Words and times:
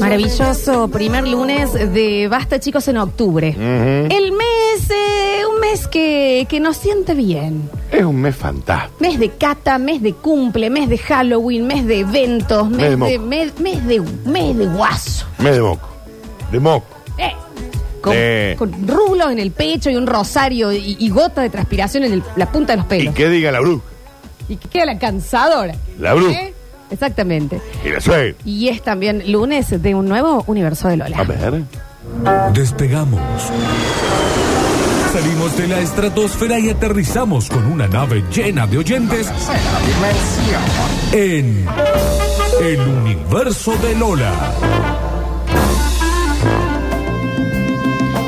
Maravilloso 0.00 0.88
primer 0.88 1.26
lunes 1.26 1.72
de 1.72 2.28
Basta 2.28 2.60
chicos 2.60 2.86
en 2.88 2.98
octubre. 2.98 3.48
El 3.58 4.32
mes, 4.32 4.90
eh, 4.90 5.40
un 5.52 5.60
mes 5.60 5.86
que, 5.88 6.46
que 6.48 6.60
nos 6.60 6.76
siente 6.76 7.14
bien. 7.14 7.68
Es 7.90 8.02
un 8.02 8.16
mes 8.20 8.36
fantástico. 8.36 8.96
Mes 9.00 9.18
de 9.18 9.30
cata, 9.30 9.78
mes 9.78 10.02
de 10.02 10.12
cumple, 10.14 10.68
mes 10.70 10.88
de 10.88 10.98
Halloween, 10.98 11.66
mes 11.66 11.86
de 11.86 12.00
eventos, 12.00 12.68
mes, 12.68 12.78
de 12.78 12.90
de, 12.90 12.96
moco. 12.96 13.22
mes, 13.26 13.60
mes 13.60 13.86
de 13.86 14.00
mes 14.26 14.56
de 14.58 14.66
guaso. 14.66 15.26
Mes 15.38 15.54
de 15.54 15.60
moco. 15.62 15.88
De 16.52 16.60
moco. 16.60 16.86
Eh, 17.18 17.32
con, 18.00 18.12
Sí. 18.12 18.56
con 18.58 18.86
rulos 18.88 19.30
en 19.32 19.38
el 19.38 19.50
pecho 19.52 19.88
y 19.90 19.96
un 19.96 20.06
rosario 20.06 20.72
y, 20.72 20.96
y 20.98 21.08
gota 21.08 21.40
de 21.42 21.50
transpiración 21.50 22.04
en 22.04 22.12
el- 22.14 22.22
la 22.36 22.50
punta 22.52 22.72
de 22.74 22.76
los 22.78 22.86
Y 22.86 22.88
pelos. 22.88 23.14
que 23.14 23.28
diga 23.28 23.50
la 23.50 23.60
bruja. 23.60 23.82
Y 24.48 24.56
que 24.56 24.68
queda 24.68 24.84
la 24.86 24.98
cansadora. 24.98 25.74
La 25.98 26.12
bruja. 26.14 26.32
¿Eh? 26.38 26.53
Exactamente. 26.94 27.60
Y 27.84 27.90
la 27.90 28.00
suegra. 28.00 28.34
Y 28.44 28.68
es 28.68 28.82
también 28.82 29.30
lunes 29.30 29.82
de 29.82 29.94
un 29.94 30.08
nuevo 30.08 30.44
universo 30.46 30.88
de 30.88 30.96
Lola. 30.96 31.18
A 31.18 31.24
ver. 31.24 31.62
Despegamos. 32.54 33.20
Salimos 35.12 35.56
de 35.56 35.68
la 35.68 35.78
estratosfera 35.80 36.58
y 36.58 36.70
aterrizamos 36.70 37.48
con 37.48 37.66
una 37.66 37.86
nave 37.86 38.24
llena 38.32 38.66
de 38.66 38.78
oyentes 38.78 39.30
en 41.12 41.66
el 42.62 42.80
universo 42.80 43.76
de 43.76 43.94
Lola. 43.94 44.32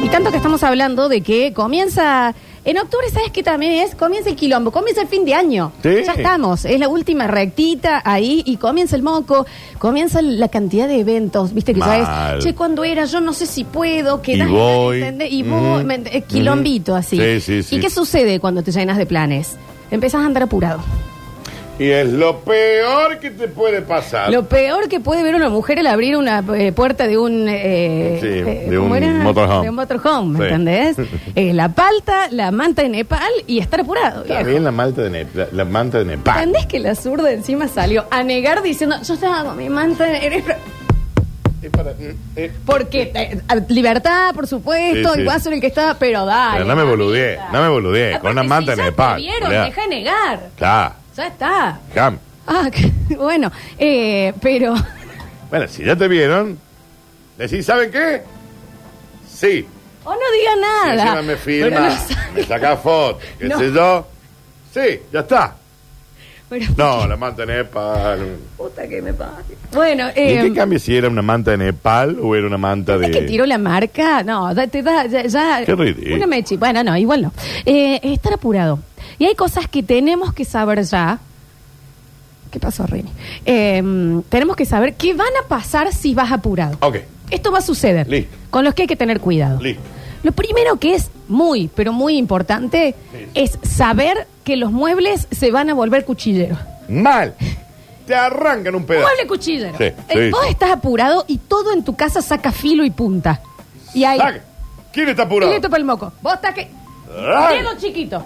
Y 0.02 0.09
tanto 0.09 0.30
que 0.30 0.37
estamos 0.37 0.62
hablando 0.62 1.09
de 1.09 1.21
que 1.23 1.52
comienza. 1.52 2.35
En 2.66 2.77
octubre, 2.79 3.09
¿sabes 3.11 3.30
qué 3.30 3.43
también 3.45 3.73
es? 3.84 3.95
Comienza 3.95 4.29
el 4.29 4.34
quilombo, 4.37 4.73
comienza 4.73 5.01
el 5.01 5.07
fin 5.09 5.24
de 5.24 5.34
año. 5.34 5.70
Sí. 5.83 5.88
Ya 6.05 6.15
estamos, 6.15 6.65
es 6.65 6.79
la 6.80 6.88
última 6.88 7.29
rectita 7.29 8.02
ahí 8.05 8.43
y 8.45 8.57
comienza 8.57 8.97
el 8.97 9.02
moco, 9.02 9.47
comienza 9.79 10.20
la 10.20 10.48
cantidad 10.48 10.88
de 10.88 10.98
eventos, 11.01 11.55
viste 11.55 11.73
que 11.73 11.79
ya 11.80 11.87
Mal. 11.87 12.38
es, 12.38 12.45
che, 12.45 12.55
cuando 12.57 12.82
era? 12.82 13.04
Yo 13.04 13.21
no 13.21 13.32
sé 13.32 13.46
si 13.46 13.63
puedo, 13.63 14.21
que 14.21 14.32
Y 14.35 14.43
voy. 14.43 14.99
¿entendés? 15.01 15.32
Y 15.32 15.45
voy, 15.45 15.85
Mm. 15.85 15.87
me 15.87 16.23
quilombito 16.26 16.93
Mm. 16.95 16.96
así. 16.96 17.16
Sí, 17.16 17.41
sí, 17.41 17.63
sí. 17.63 17.76
¿Y 17.76 17.80
qué 17.80 17.88
sucede 17.88 18.41
cuando 18.41 18.63
te 18.65 18.73
llenas 18.73 18.98
de 18.98 19.07
planes? 19.07 19.57
Empezás 19.93 20.23
a 20.23 20.26
andar 20.26 20.43
apurado. 20.43 20.80
Y 21.79 21.91
es 21.91 22.09
lo 22.10 22.41
peor 22.41 23.19
que 23.19 23.30
te 23.30 23.49
puede 23.49 23.82
pasar. 23.82 24.30
Lo 24.30 24.45
peor 24.49 24.88
que 24.88 24.99
puede 24.99 25.23
ver 25.23 25.35
una 25.35 25.51
mujer 25.51 25.79
al 25.80 25.88
abrir 25.88 26.16
una 26.16 26.43
eh, 26.57 26.73
puerta 26.73 27.07
de 27.07 27.19
un... 27.19 27.46
eh, 27.51 28.16
Sí, 28.23 28.27
eh, 28.29 28.66
de 28.71 28.77
¿cómo 28.79 28.93
un 28.93 28.96
era? 28.96 29.09
motorhome. 29.23 29.63
De 29.65 29.69
un 29.69 29.77
motorhome, 29.77 30.38
¿me 30.38 30.49
Sí. 30.49 30.54
entendés? 30.54 30.97
Eh, 31.35 31.52
la 31.52 31.69
palta, 31.69 32.29
la 32.30 32.51
manta 32.51 32.80
de 32.80 32.88
Nepal 32.88 33.30
y 33.47 33.59
estar 33.59 33.80
apurado. 33.80 34.23
Está 34.23 34.37
viejo. 34.37 34.51
bien 34.51 34.65
la, 34.65 34.71
malta 34.71 35.02
de 35.02 35.10
Ne- 35.10 35.27
la, 35.35 35.49
la 35.52 35.65
manta 35.66 35.99
de 35.99 36.07
Nepal. 36.07 36.38
¿Entendés 36.38 36.65
que 36.66 36.79
la 36.80 36.95
zurda 36.95 37.30
encima 37.30 37.69
salió 37.69 38.07
a 38.10 38.23
negar 38.23 38.63
diciendo, 38.63 38.97
yo 39.07 39.13
estaba 39.13 39.45
con 39.45 39.59
mi 39.59 39.69
manta 39.69 40.04
de 40.04 40.30
Nepal"? 40.30 40.57
Es 41.60 41.71
para- 41.71 41.91
eh, 42.37 42.52
Porque 42.65 43.13
eh, 43.15 43.38
libertad, 43.69 44.32
por 44.35 44.47
supuesto, 44.47 45.09
Sí, 45.10 45.15
sí. 45.15 45.19
el 45.21 45.24
guaso 45.27 45.49
era 45.51 45.57
el 45.57 45.60
que 45.60 45.66
estaba, 45.66 45.93
pero 45.99 46.24
dale. 46.24 46.54
Pero 46.54 46.65
no 46.65 46.74
me 46.77 46.85
boludeé, 46.85 47.37
mamita. 47.37 47.52
no 47.59 47.63
me 47.65 47.69
boludeé, 47.69 48.09
Aparte, 48.15 48.23
con 48.23 48.32
una 48.32 48.43
manta 48.45 48.73
si 48.73 48.77
de 48.79 48.85
ya 48.85 48.91
Nepal, 48.91 49.16
vieron, 49.21 49.51
deja 49.51 49.82
de 49.82 49.88
negar. 49.88 50.41
Claro. 50.57 50.95
Ya 51.17 51.27
está. 51.29 51.79
Cam. 51.95 52.19
Ah, 52.47 52.69
que- 52.71 53.17
bueno, 53.17 53.51
eh, 53.79 54.33
pero... 54.41 54.75
Bueno, 55.51 55.69
si 55.69 55.85
ya 55.85 55.95
te 55.95 56.09
vieron, 56.09 56.59
decís, 57.39 57.65
¿saben 57.65 57.91
qué? 57.93 58.21
Sí. 59.33 59.65
O 60.05 60.11
no 60.13 60.19
diga 60.39 60.57
nada. 60.61 61.21
encima 61.21 61.23
me 61.23 61.37
Pero 61.37 61.71
no 61.81 61.91
sabe- 61.91 62.17
me 62.35 62.43
saca 62.45 62.77
fotos, 62.77 63.23
qué 63.39 63.45
No. 63.49 63.59
sé 63.59 63.73
yo. 63.73 64.06
Sí, 64.75 65.00
ya 65.12 65.21
está. 65.21 65.55
Pero- 66.49 66.67
No, 66.77 67.06
la 67.06 67.17
manta 67.17 67.47
de 67.47 67.59
Nepal. 67.59 68.37
Puta 68.56 68.89
que 68.89 69.00
me 69.03 69.12
pasa. 69.15 69.43
Bueno, 69.72 70.09
¿Y 70.17 70.21
eh, 70.21 70.41
en 70.41 70.53
qué 70.53 70.59
cambia 70.61 70.78
si 70.81 70.97
era 70.97 71.09
una 71.09 71.22
manta 71.22 71.53
de 71.53 71.59
Nepal 71.59 72.19
o 72.21 72.34
era 72.34 72.47
una 72.49 72.59
manta 72.59 72.99
de.? 72.99 73.06
¿es 73.06 73.12
que 73.17 73.22
tiró 73.22 73.47
la 73.47 73.59
marca? 73.59 74.22
No, 74.25 74.53
da- 74.53 74.67
te 74.67 74.83
da 74.83 75.06
ya. 75.06 75.22
ya- 75.27 75.65
Qué 75.65 75.75
ridículo. 75.77 76.17
Una 76.17 76.27
mechi. 76.27 76.56
Bueno, 76.56 76.82
no, 76.82 76.97
igual 76.97 77.22
no. 77.22 77.32
Eh, 77.65 78.00
estar 78.03 78.32
apurado. 78.34 78.81
Y 79.19 79.25
hay 79.27 79.34
cosas 79.34 79.69
que 79.69 79.82
tenemos 79.82 80.32
que 80.32 80.44
saber 80.44 80.82
ya. 80.82 81.19
¿Qué 82.50 82.60
pasó, 82.60 82.87
Rini? 82.87 83.10
Eh, 83.44 84.21
tenemos 84.28 84.56
que 84.56 84.65
saber 84.65 84.94
qué 84.94 85.15
van 85.15 85.28
a 85.44 85.49
pasar 85.49 85.93
si 85.93 86.15
vas 86.15 86.32
apurado. 86.32 86.77
Ok, 86.81 86.97
Esto 87.31 87.50
va 87.50 87.59
a 87.59 87.62
suceder. 87.62 88.09
Listo. 88.09 88.34
Con 88.50 88.65
los 88.65 88.72
que 88.75 88.82
hay 88.82 88.88
que 88.88 88.97
tener 88.97 89.21
cuidado. 89.21 89.60
listo. 89.60 89.82
Lo 90.22 90.32
primero 90.32 90.76
que 90.76 90.94
es 90.94 91.10
muy, 91.28 91.69
pero 91.69 91.93
muy 91.93 92.16
importante 92.16 92.94
es 93.34 93.59
saber 93.62 94.26
que 94.44 94.56
los 94.56 94.72
muebles 94.72 95.28
se 95.31 95.50
van 95.53 95.71
a 95.71 95.75
volver 95.75 96.05
cuchilleros. 96.05 96.59
Mal. 96.88 97.34
Te 98.06 98.15
arrancan 98.15 98.75
un 98.75 98.84
pedazo. 98.87 99.06
Mueble 99.06 99.26
cuchillero. 99.26 99.76
Sí, 99.78 99.84
Eh, 99.84 99.94
sí, 100.10 100.31
vos 100.31 100.47
estás 100.49 100.71
apurado 100.71 101.25
y 101.28 101.38
todo 101.38 101.72
en 101.72 101.84
tu 101.84 101.94
casa 101.97 102.22
saca 102.22 102.50
filo 102.53 102.84
y 102.84 102.91
punta. 102.91 103.41
Y 103.94 104.05
ahí. 104.05 104.19
Saca. 104.19 104.41
¿Quién 104.93 105.09
está 105.10 105.25
apurado? 105.25 105.53
Listo 105.53 105.69
para 105.69 105.81
el 105.81 105.84
moco. 105.87 106.12
Vos 106.22 106.34
estás 106.34 106.55
que. 106.55 106.71
Dedo 107.09 107.76
chiquito. 107.78 108.25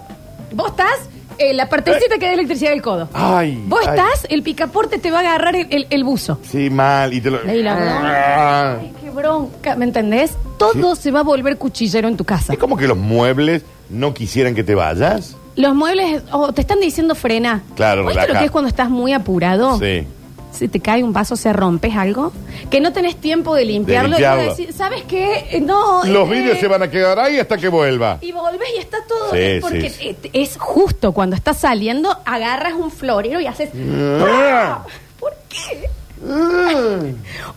Vos 0.53 0.71
estás 0.71 1.09
en 1.37 1.57
la 1.57 1.67
partecita 1.69 2.17
que 2.19 2.25
da 2.27 2.33
electricidad 2.33 2.71
del 2.71 2.81
codo. 2.81 3.09
Ay. 3.13 3.63
Vos 3.67 3.79
ay. 3.87 3.97
estás, 3.97 4.27
el 4.29 4.43
picaporte 4.43 4.97
te 4.99 5.09
va 5.11 5.17
a 5.17 5.21
agarrar 5.21 5.55
el, 5.55 5.67
el- 5.71 5.87
el 5.89 6.03
buzo. 6.03 6.39
Sí, 6.43 6.69
mal. 6.69 7.13
Y 7.13 7.21
te 7.21 7.31
lo. 7.31 7.39
Ahí 7.47 7.63
la 7.63 7.73
Ah. 7.77 8.77
Ay, 8.79 8.93
qué 9.01 9.09
bronca, 9.09 9.75
¿me 9.75 9.85
entendés? 9.85 10.35
Todo 10.57 10.95
se 10.95 11.09
va 11.11 11.21
a 11.21 11.23
volver 11.23 11.57
cuchillero 11.57 12.07
en 12.07 12.17
tu 12.17 12.23
casa. 12.25 12.53
Es 12.53 12.59
como 12.59 12.77
que 12.77 12.87
los 12.87 12.97
muebles 12.97 13.63
no 13.89 14.13
quisieran 14.13 14.53
que 14.55 14.63
te 14.63 14.75
vayas. 14.75 15.35
Los 15.55 15.73
muebles, 15.75 16.21
oh, 16.31 16.53
te 16.53 16.61
están 16.61 16.79
diciendo 16.79 17.13
frena. 17.15 17.63
Claro, 17.75 18.05
¿Oíste 18.05 18.27
lo 18.27 18.39
que 18.39 18.45
es 18.45 18.51
cuando 18.51 18.69
estás 18.69 18.89
muy 18.89 19.11
apurado? 19.13 19.77
Sí. 19.79 20.05
Si 20.51 20.67
te 20.67 20.79
cae 20.79 21.03
un 21.03 21.13
vaso, 21.13 21.35
se 21.35 21.53
rompes 21.53 21.95
algo, 21.95 22.31
que 22.69 22.79
no 22.81 22.93
tenés 22.93 23.15
tiempo 23.15 23.55
de 23.55 23.65
limpiarlo, 23.65 24.09
limpiarlo. 24.11 24.43
y 24.43 24.47
vas 24.47 24.55
a 24.55 24.57
decir, 24.57 24.73
¿sabes 24.73 25.03
qué? 25.07 25.47
Eh, 25.51 25.61
No. 25.61 26.03
Los 26.03 26.27
eh, 26.29 26.31
vídeos 26.31 26.59
se 26.59 26.67
van 26.67 26.83
a 26.83 26.89
quedar 26.89 27.19
ahí 27.19 27.39
hasta 27.39 27.57
que 27.57 27.67
vuelva. 27.69 28.17
Y 28.21 28.31
volvés 28.31 28.69
y 28.75 28.79
está 28.79 28.97
todo. 29.07 29.31
Sí, 29.31 29.37
eh, 29.37 29.59
porque 29.61 29.89
sí, 29.89 30.15
sí. 30.21 30.29
es 30.33 30.57
justo 30.57 31.13
cuando 31.13 31.35
estás 31.35 31.57
saliendo, 31.57 32.15
agarras 32.25 32.73
un 32.73 32.91
florero 32.91 33.39
y 33.39 33.47
haces. 33.47 33.69
Ah. 34.21 34.83
¿Por 35.19 35.33
qué? 35.49 35.89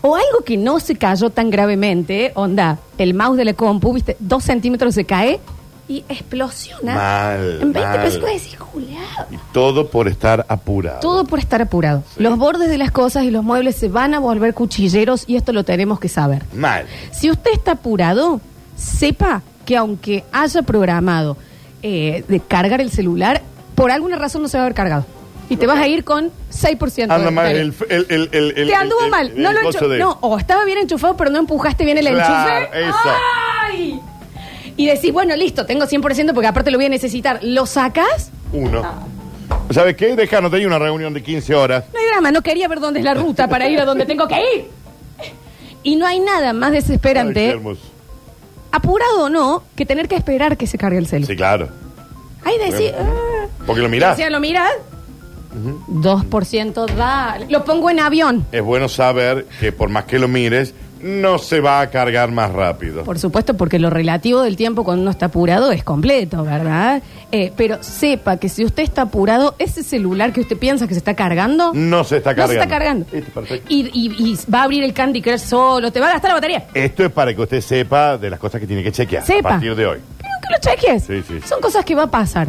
O 0.01 0.15
algo 0.15 0.43
que 0.45 0.57
no 0.57 0.79
se 0.79 0.95
cayó 0.95 1.29
tan 1.29 1.49
gravemente, 1.49 2.31
onda, 2.35 2.79
el 2.97 3.13
mouse 3.13 3.37
de 3.37 3.45
la 3.45 3.53
compu, 3.53 3.93
viste, 3.93 4.17
dos 4.19 4.43
centímetros 4.43 4.95
se 4.95 5.05
cae 5.05 5.39
y 5.87 6.03
explosiona. 6.09 6.95
Mal, 6.95 7.59
En 7.61 7.73
20 7.73 7.79
mal. 7.79 7.99
a 7.99 8.03
decir, 8.31 8.57
Julián. 8.57 9.03
Y 9.31 9.37
todo 9.53 9.87
por 9.89 10.07
estar 10.07 10.45
apurado. 10.49 10.99
Todo 10.99 11.25
por 11.25 11.39
estar 11.39 11.61
apurado. 11.61 12.03
Los 12.17 12.37
bordes 12.37 12.69
de 12.69 12.77
las 12.77 12.91
cosas 12.91 13.23
y 13.23 13.31
los 13.31 13.43
muebles 13.43 13.75
se 13.75 13.87
van 13.89 14.13
a 14.13 14.19
volver 14.19 14.53
cuchilleros 14.53 15.25
y 15.27 15.35
esto 15.35 15.53
lo 15.53 15.63
tenemos 15.63 15.99
que 15.99 16.09
saber. 16.09 16.43
Mal. 16.53 16.85
Si 17.11 17.29
usted 17.29 17.51
está 17.53 17.73
apurado, 17.73 18.41
sepa 18.75 19.41
que 19.65 19.77
aunque 19.77 20.23
haya 20.31 20.61
programado 20.63 21.37
eh, 21.83 22.23
de 22.27 22.39
cargar 22.39 22.81
el 22.81 22.89
celular, 22.91 23.41
por 23.75 23.91
alguna 23.91 24.15
razón 24.17 24.41
no 24.41 24.47
se 24.47 24.57
va 24.57 24.63
a 24.63 24.65
haber 24.65 24.75
cargado. 24.75 25.05
Y 25.47 25.57
te 25.57 25.67
vas 25.67 25.77
a 25.77 25.87
ir 25.87 26.03
con 26.03 26.31
6% 26.51 27.03
Anda 27.03 27.19
de 27.19 27.29
mal 27.31 27.47
el, 27.55 27.73
el, 27.89 28.05
el, 28.09 28.29
el, 28.31 28.53
el- 28.57 28.67
Te 28.67 28.73
anduvo 28.75 29.07
mal. 29.09 29.31
no 29.35 29.51
lo 29.53 29.71
de- 29.89 29.99
No, 29.99 30.17
o 30.21 30.39
estaba 30.39 30.65
bien 30.65 30.79
enchufado, 30.79 31.15
pero 31.15 31.29
no 31.29 31.37
empujaste 31.37 31.85
bien 31.85 31.99
el 31.99 32.07
Claro, 32.07 32.65
enchufe. 32.65 32.87
eso. 32.87 32.97
¡Ay! 33.63 34.01
Y 34.77 34.87
decís, 34.87 35.13
bueno, 35.13 35.35
listo, 35.35 35.65
tengo 35.65 35.85
100% 35.85 36.33
porque 36.33 36.47
aparte 36.47 36.71
lo 36.71 36.77
voy 36.77 36.85
a 36.85 36.89
necesitar. 36.89 37.39
¿Lo 37.41 37.65
sacas? 37.65 38.31
Uno. 38.51 38.83
¿Sabes 39.71 39.95
qué? 39.95 40.15
Deja, 40.15 40.41
no 40.41 40.49
tenía 40.49 40.67
una 40.67 40.79
reunión 40.79 41.13
de 41.13 41.23
15 41.23 41.55
horas. 41.55 41.85
No 41.93 41.99
hay 41.99 42.05
drama, 42.07 42.31
no 42.31 42.41
quería 42.41 42.67
ver 42.67 42.79
dónde 42.79 42.99
es 42.99 43.05
la 43.05 43.13
ruta 43.13 43.47
para 43.47 43.67
ir 43.69 43.79
a 43.79 43.85
donde 43.85 44.05
tengo 44.05 44.27
que 44.27 44.35
ir. 44.35 44.69
Y 45.83 45.95
no 45.95 46.05
hay 46.05 46.19
nada 46.19 46.51
más 46.53 46.71
Ay, 46.71 46.77
qué 46.77 46.81
desesperante, 46.81 47.49
hermoso. 47.49 47.81
apurado 48.71 49.25
o 49.25 49.29
no, 49.29 49.63
que 49.75 49.85
tener 49.85 50.07
que 50.07 50.15
esperar 50.15 50.57
que 50.57 50.67
se 50.67 50.77
cargue 50.77 50.97
el 50.97 51.07
celular. 51.07 51.29
Sí, 51.29 51.35
claro. 51.35 51.69
Ahí 52.43 52.57
decís, 52.57 52.91
ah. 52.99 53.45
Porque 53.65 53.81
lo 53.81 53.89
mirás. 53.89 54.17
Decía, 54.17 54.29
¿lo 54.29 54.39
miras? 54.39 54.71
2% 55.89 56.85
dale. 56.95 57.45
Lo 57.49 57.63
pongo 57.63 57.89
en 57.89 57.99
avión. 57.99 58.45
Es 58.51 58.61
bueno 58.61 58.89
saber 58.89 59.45
que 59.59 59.71
por 59.71 59.89
más 59.89 60.05
que 60.05 60.19
lo 60.19 60.27
mires, 60.27 60.73
no 61.05 61.37
se 61.37 61.59
va 61.59 61.81
a 61.81 61.89
cargar 61.91 62.31
más 62.31 62.51
rápido. 62.51 63.03
Por 63.03 63.19
supuesto, 63.19 63.53
porque 63.55 63.77
lo 63.77 63.91
relativo 63.91 64.41
del 64.41 64.55
tiempo 64.57 64.83
cuando 64.83 65.03
uno 65.03 65.11
está 65.11 65.27
apurado 65.27 65.71
es 65.71 65.83
completo, 65.83 66.43
¿verdad? 66.43 67.03
Eh, 67.31 67.51
pero 67.55 67.77
sepa 67.83 68.37
que 68.37 68.49
si 68.49 68.65
usted 68.65 68.81
está 68.81 69.03
apurado, 69.03 69.53
ese 69.59 69.83
celular 69.83 70.33
que 70.33 70.41
usted 70.41 70.57
piensa 70.57 70.87
que 70.87 70.95
se 70.95 70.97
está 70.97 71.13
cargando, 71.13 71.71
No 71.75 72.03
se 72.03 72.17
está 72.17 72.31
no 72.31 72.37
cargando. 72.37 72.53
se 72.53 72.59
está 72.63 72.67
cargando. 72.75 73.05
Perfecto. 73.05 73.67
Y, 73.69 73.81
y- 73.93 74.31
y 74.31 74.39
va 74.51 74.61
a 74.61 74.63
abrir 74.63 74.83
el 74.83 74.93
Candy 74.93 75.21
Crush 75.21 75.41
solo, 75.41 75.91
te 75.91 75.99
va 75.99 76.07
a 76.07 76.13
gastar 76.13 76.29
la 76.31 76.35
batería. 76.35 76.65
Esto 76.73 77.05
es 77.05 77.11
para 77.11 77.35
que 77.35 77.41
usted 77.41 77.61
sepa 77.61 78.17
de 78.17 78.29
las 78.31 78.39
cosas 78.39 78.59
que 78.59 78.65
tiene 78.65 78.81
que 78.81 78.91
chequear 78.91 79.23
Sepa. 79.23 79.49
a 79.49 79.51
partir 79.53 79.75
de 79.75 79.85
hoy. 79.85 79.99
Pero 80.17 80.29
que 80.41 80.53
lo 80.53 80.75
cheques. 80.75 81.03
Sí, 81.03 81.21
sí. 81.27 81.47
Son 81.47 81.61
cosas 81.61 81.85
que 81.85 81.93
va 81.93 82.03
a 82.03 82.11
pasar. 82.11 82.47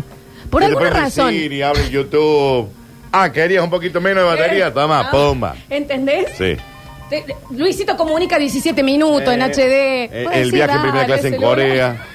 Por 0.48 0.64
alguna 0.64 0.88
razón. 0.90 1.30
Siri, 1.30 1.60
abre 1.60 1.90
YouTube. 1.90 2.68
Ah, 3.12 3.30
querías 3.30 3.62
un 3.62 3.70
poquito 3.70 4.00
menos 4.00 4.24
de 4.24 4.30
batería. 4.30 4.72
Toma, 4.72 5.00
ah, 5.00 5.10
pomba. 5.10 5.54
¿Entendés? 5.68 6.28
Sí. 6.38 6.56
Te- 7.10 7.22
te- 7.22 7.36
Luisito 7.50 7.96
comunica 7.96 8.38
17 8.38 8.82
minutos 8.82 9.32
en 9.32 9.40
Eh, 9.42 9.44
HD. 9.44 10.04
eh, 10.04 10.08
Puede 10.24 10.36
el 10.38 10.50
decir, 10.50 10.52
viaje 10.54 10.72
en 10.74 10.80
primera 10.80 11.00
dale, 11.02 11.06
clase 11.06 11.28
en 11.28 11.34
celular. 11.34 11.50
Corea. 11.50 12.06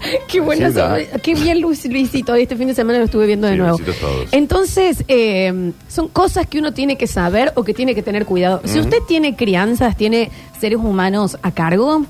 Qué 0.28 0.40
bueno, 0.40 0.68
Sí, 0.68 0.74
da. 0.74 0.96
son- 0.98 1.20
qué 1.22 1.34
bien 1.34 1.60
Luis, 1.62 1.84
Luisito, 1.86 2.34
este 2.34 2.56
fin 2.56 2.66
de 2.68 2.74
semana 2.74 2.98
lo 2.98 3.04
estuve 3.06 3.26
viendo 3.26 3.46
de 3.46 3.54
Sí, 3.54 3.58
nuevo. 3.60 3.78
Luisitos 3.78 4.00
todos. 4.00 4.28
Entonces, 4.32 5.04
eh, 5.08 5.72
son 5.88 6.08
cosas 6.08 6.46
que 6.46 6.58
uno 6.58 6.74
tiene 6.74 6.98
que 6.98 7.06
saber 7.06 7.52
o 7.54 7.64
que 7.64 7.72
tiene 7.72 7.94
que 7.94 8.02
tener 8.02 8.26
cuidado. 8.26 8.60
Si 8.64 8.78
usted 8.80 8.98
tiene 9.08 9.34
crianzas, 9.34 9.96
tiene 9.96 10.30
seres 10.60 10.78
humanos 10.78 11.38
a 11.42 11.52
cargo, 11.52 12.04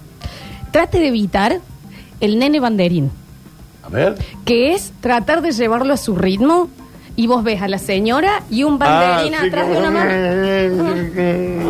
trate 0.73 0.99
de 0.99 1.09
evitar 1.09 1.61
el 2.21 2.39
nene 2.39 2.59
banderín, 2.59 3.13
A 3.85 3.91
ver. 3.91 4.17
que 4.45 4.73
es 4.73 4.93
tratar 5.01 5.41
de 5.43 5.53
llevarlo 5.53 5.95
a 5.95 5.97
su 5.97 6.17
ritmo 6.17 6.69
y 7.17 7.27
vos 7.27 7.45
ves 7.45 7.63
a 7.63 7.69
la 7.69 7.79
señora 7.79 8.43
y 8.51 8.63
un 8.65 8.79
banderín 8.79 9.35
Ah, 9.35 9.39
sí, 9.43 9.47
atrás 9.49 9.69
de 9.69 9.75
como- 9.75 9.89
una 9.89 9.91
mano. 9.91 10.11
En 10.11 11.65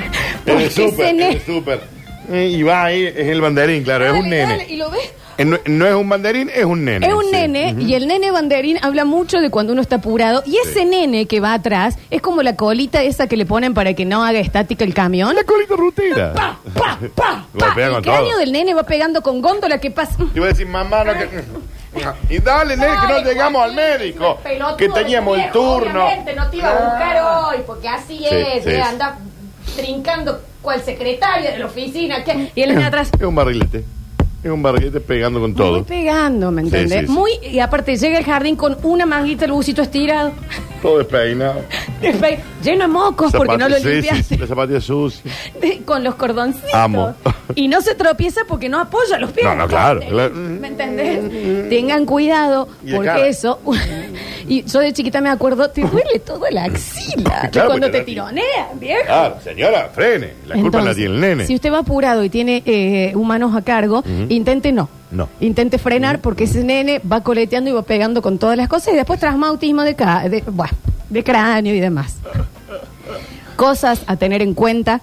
Porque 0.44 0.64
el 0.64 0.70
súper, 0.70 0.92
ese 0.92 1.08
en 1.10 1.16
ne- 1.16 1.28
el 1.32 1.40
súper. 1.42 1.80
Eh, 2.32 2.48
Y 2.56 2.62
va 2.62 2.84
ahí, 2.84 3.04
es 3.04 3.16
el 3.28 3.40
banderín, 3.40 3.82
claro, 3.82 4.06
es 4.06 4.12
un 4.12 4.22
Dale, 4.30 4.36
dale, 4.38 4.56
nene. 4.58 4.72
y 4.72 4.76
lo 4.76 4.90
ves. 4.90 5.00
Eh, 5.38 5.44
No, 5.44 5.58
no 5.66 5.86
es 5.86 5.94
un 5.94 6.08
banderín, 6.08 6.50
es 6.54 6.64
un 6.64 6.84
nene. 6.84 7.06
Es 7.06 7.14
un 7.14 7.24
sí. 7.24 7.30
nene 7.32 7.74
y 7.78 7.94
el 7.94 8.06
nene 8.06 8.30
banderín 8.30 8.78
habla 8.82 9.04
mucho 9.04 9.38
de 9.40 9.50
cuando 9.50 9.72
uno 9.72 9.80
está 9.82 9.96
apurado 9.96 10.42
y 10.46 10.56
ese 10.58 10.84
nene 10.84 11.26
que 11.26 11.40
va 11.40 11.54
atrás 11.54 11.96
es 12.10 12.20
como 12.22 12.42
la 12.42 12.56
colita 12.56 13.02
esa 13.02 13.26
que 13.26 13.36
le 13.36 13.46
ponen 13.46 13.72
para 13.74 13.94
que 13.94 14.04
no 14.04 14.22
haga 14.24 14.38
estática 14.38 14.84
el 14.84 14.92
camión. 14.94 15.34
La 15.34 15.44
colita 15.44 15.74
rutera. 15.76 16.32
Pa, 16.34 16.58
pa, 16.74 16.98
pa, 17.00 17.08
pa. 17.14 17.46
Golpea 17.66 17.86
El 17.86 17.92
con 17.94 18.02
cráneo 18.02 18.28
todo. 18.30 18.38
del 18.38 18.52
nene 18.52 18.74
va 18.74 18.82
pegando 18.84 19.22
con 19.22 19.40
góndola 19.40 19.78
que 19.80 19.90
pasa. 19.90 20.16
Te 20.18 20.24
iba 20.38 20.46
a 20.46 20.50
decir, 20.50 20.66
mamá, 20.66 21.04
no 21.04 21.12
que... 21.14 21.28
Y 22.28 22.38
dale, 22.38 22.76
nene, 22.76 22.92
que 23.00 23.12
no 23.12 23.18
llegamos 23.24 23.62
al 23.62 23.74
médico. 23.74 24.38
pelotudo 24.42 24.76
Que 24.76 24.88
de 24.88 24.94
teníamos 24.94 25.34
el 25.36 25.42
viejo, 25.42 25.58
turno. 25.58 26.04
Obviamente 26.06 26.34
no 26.34 26.48
te 26.50 26.56
iba 26.58 26.68
a 26.68 26.74
buscar 26.74 27.50
hoy, 27.54 27.62
porque 27.66 27.88
así 27.88 28.18
Sí, 28.18 28.24
es. 28.30 28.62
sí, 28.64 28.70
eh, 28.70 28.74
sí. 28.76 28.80
Anda 28.80 29.18
trincando 29.76 30.40
cual 30.62 30.80
secretaria 30.82 31.50
de 31.52 31.58
la 31.58 31.66
oficina. 31.66 32.22
¿qué? 32.24 32.50
Y 32.54 32.62
él 32.62 32.70
viene 32.70 32.84
atrás. 32.84 33.10
Es 33.18 33.22
un 33.26 33.34
barrilete. 33.34 33.84
Es 34.42 34.50
un 34.50 34.62
barrilete 34.62 35.00
pegando 35.00 35.40
con 35.40 35.50
Me 35.50 35.56
todo. 35.56 35.84
pegando, 35.84 36.50
¿me 36.50 36.62
Sí, 36.62 36.68
entendés? 36.68 37.00
sí, 37.00 37.06
sí. 37.08 37.12
Muy, 37.12 37.30
y 37.42 37.58
aparte 37.60 37.96
llega 37.96 38.18
al 38.18 38.24
jardín 38.24 38.56
con 38.56 38.78
una 38.84 39.04
manguita 39.04 39.44
el 39.44 39.52
busito 39.52 39.82
estirado, 39.82 40.32
Todo 40.80 40.98
despeinado. 40.98 41.60
Lleno 42.62 42.82
de 42.82 42.88
mocos 42.88 43.32
porque 43.32 43.56
no 43.56 43.68
lo 43.68 43.76
Zapatos- 43.76 43.82
sí, 43.82 43.88
limpiaste. 43.88 44.36
De- 45.60 45.82
con 45.84 46.02
los 46.04 46.14
cordoncitos. 46.14 46.74
Amo. 46.74 47.14
Y 47.54 47.68
no 47.68 47.80
se 47.80 47.94
tropieza 47.94 48.42
porque 48.48 48.68
no 48.68 48.78
apoya 48.80 49.18
los 49.18 49.32
pies. 49.32 49.44
No, 49.46 49.54
no, 49.54 49.66
claro, 49.68 50.00
claro. 50.08 50.34
¿Me 50.34 50.68
entendés? 50.68 51.68
Tengan 51.68 52.06
cuidado, 52.06 52.68
Y 52.84 52.90
de 52.90 52.94
porque 52.96 53.08
cara. 53.08 53.26
eso. 53.26 53.58
Y 54.48 54.64
yo 54.64 54.80
de 54.80 54.92
chiquita 54.92 55.20
me 55.20 55.28
acuerdo, 55.28 55.70
te 55.70 55.82
duele 55.82 56.18
toda 56.24 56.50
la 56.50 56.64
axila. 56.64 57.42
de 57.42 57.50
Claro, 57.50 57.68
cuando 57.68 57.86
porque 57.86 57.90
te 57.90 57.98
la- 57.98 58.04
tironean, 58.04 58.78
viejo. 58.80 59.04
Claro, 59.06 59.36
señora, 59.42 59.90
frene. 59.94 60.32
La 60.46 60.54
culpa 60.56 60.78
la 60.78 60.90
Entonces, 60.90 60.96
tiene 60.96 61.14
el 61.14 61.20
nene. 61.20 61.46
Si 61.46 61.54
usted 61.54 61.72
va 61.72 61.78
apurado 61.78 62.24
y 62.24 62.30
tiene 62.30 62.62
eh, 62.66 63.12
humanos 63.14 63.54
a 63.54 63.62
cargo, 63.62 64.02
intente 64.28 64.72
no. 64.72 64.88
No. 65.10 65.28
Intente 65.40 65.78
frenar 65.78 66.20
porque 66.20 66.44
ese 66.44 66.62
nene 66.62 67.00
va 67.00 67.22
coleteando 67.22 67.68
y 67.70 67.72
va 67.72 67.82
pegando 67.82 68.22
con 68.22 68.38
todas 68.38 68.56
las 68.56 68.68
cosas 68.68 68.94
y 68.94 68.96
después 68.96 69.18
traumatismo 69.18 69.82
de, 69.82 69.94
ca- 69.96 70.28
de, 70.28 70.44
de 71.08 71.24
cráneo 71.24 71.74
y 71.74 71.80
demás. 71.80 72.16
Cosas 73.56 74.02
a 74.06 74.16
tener 74.16 74.40
en 74.42 74.54
cuenta 74.54 75.00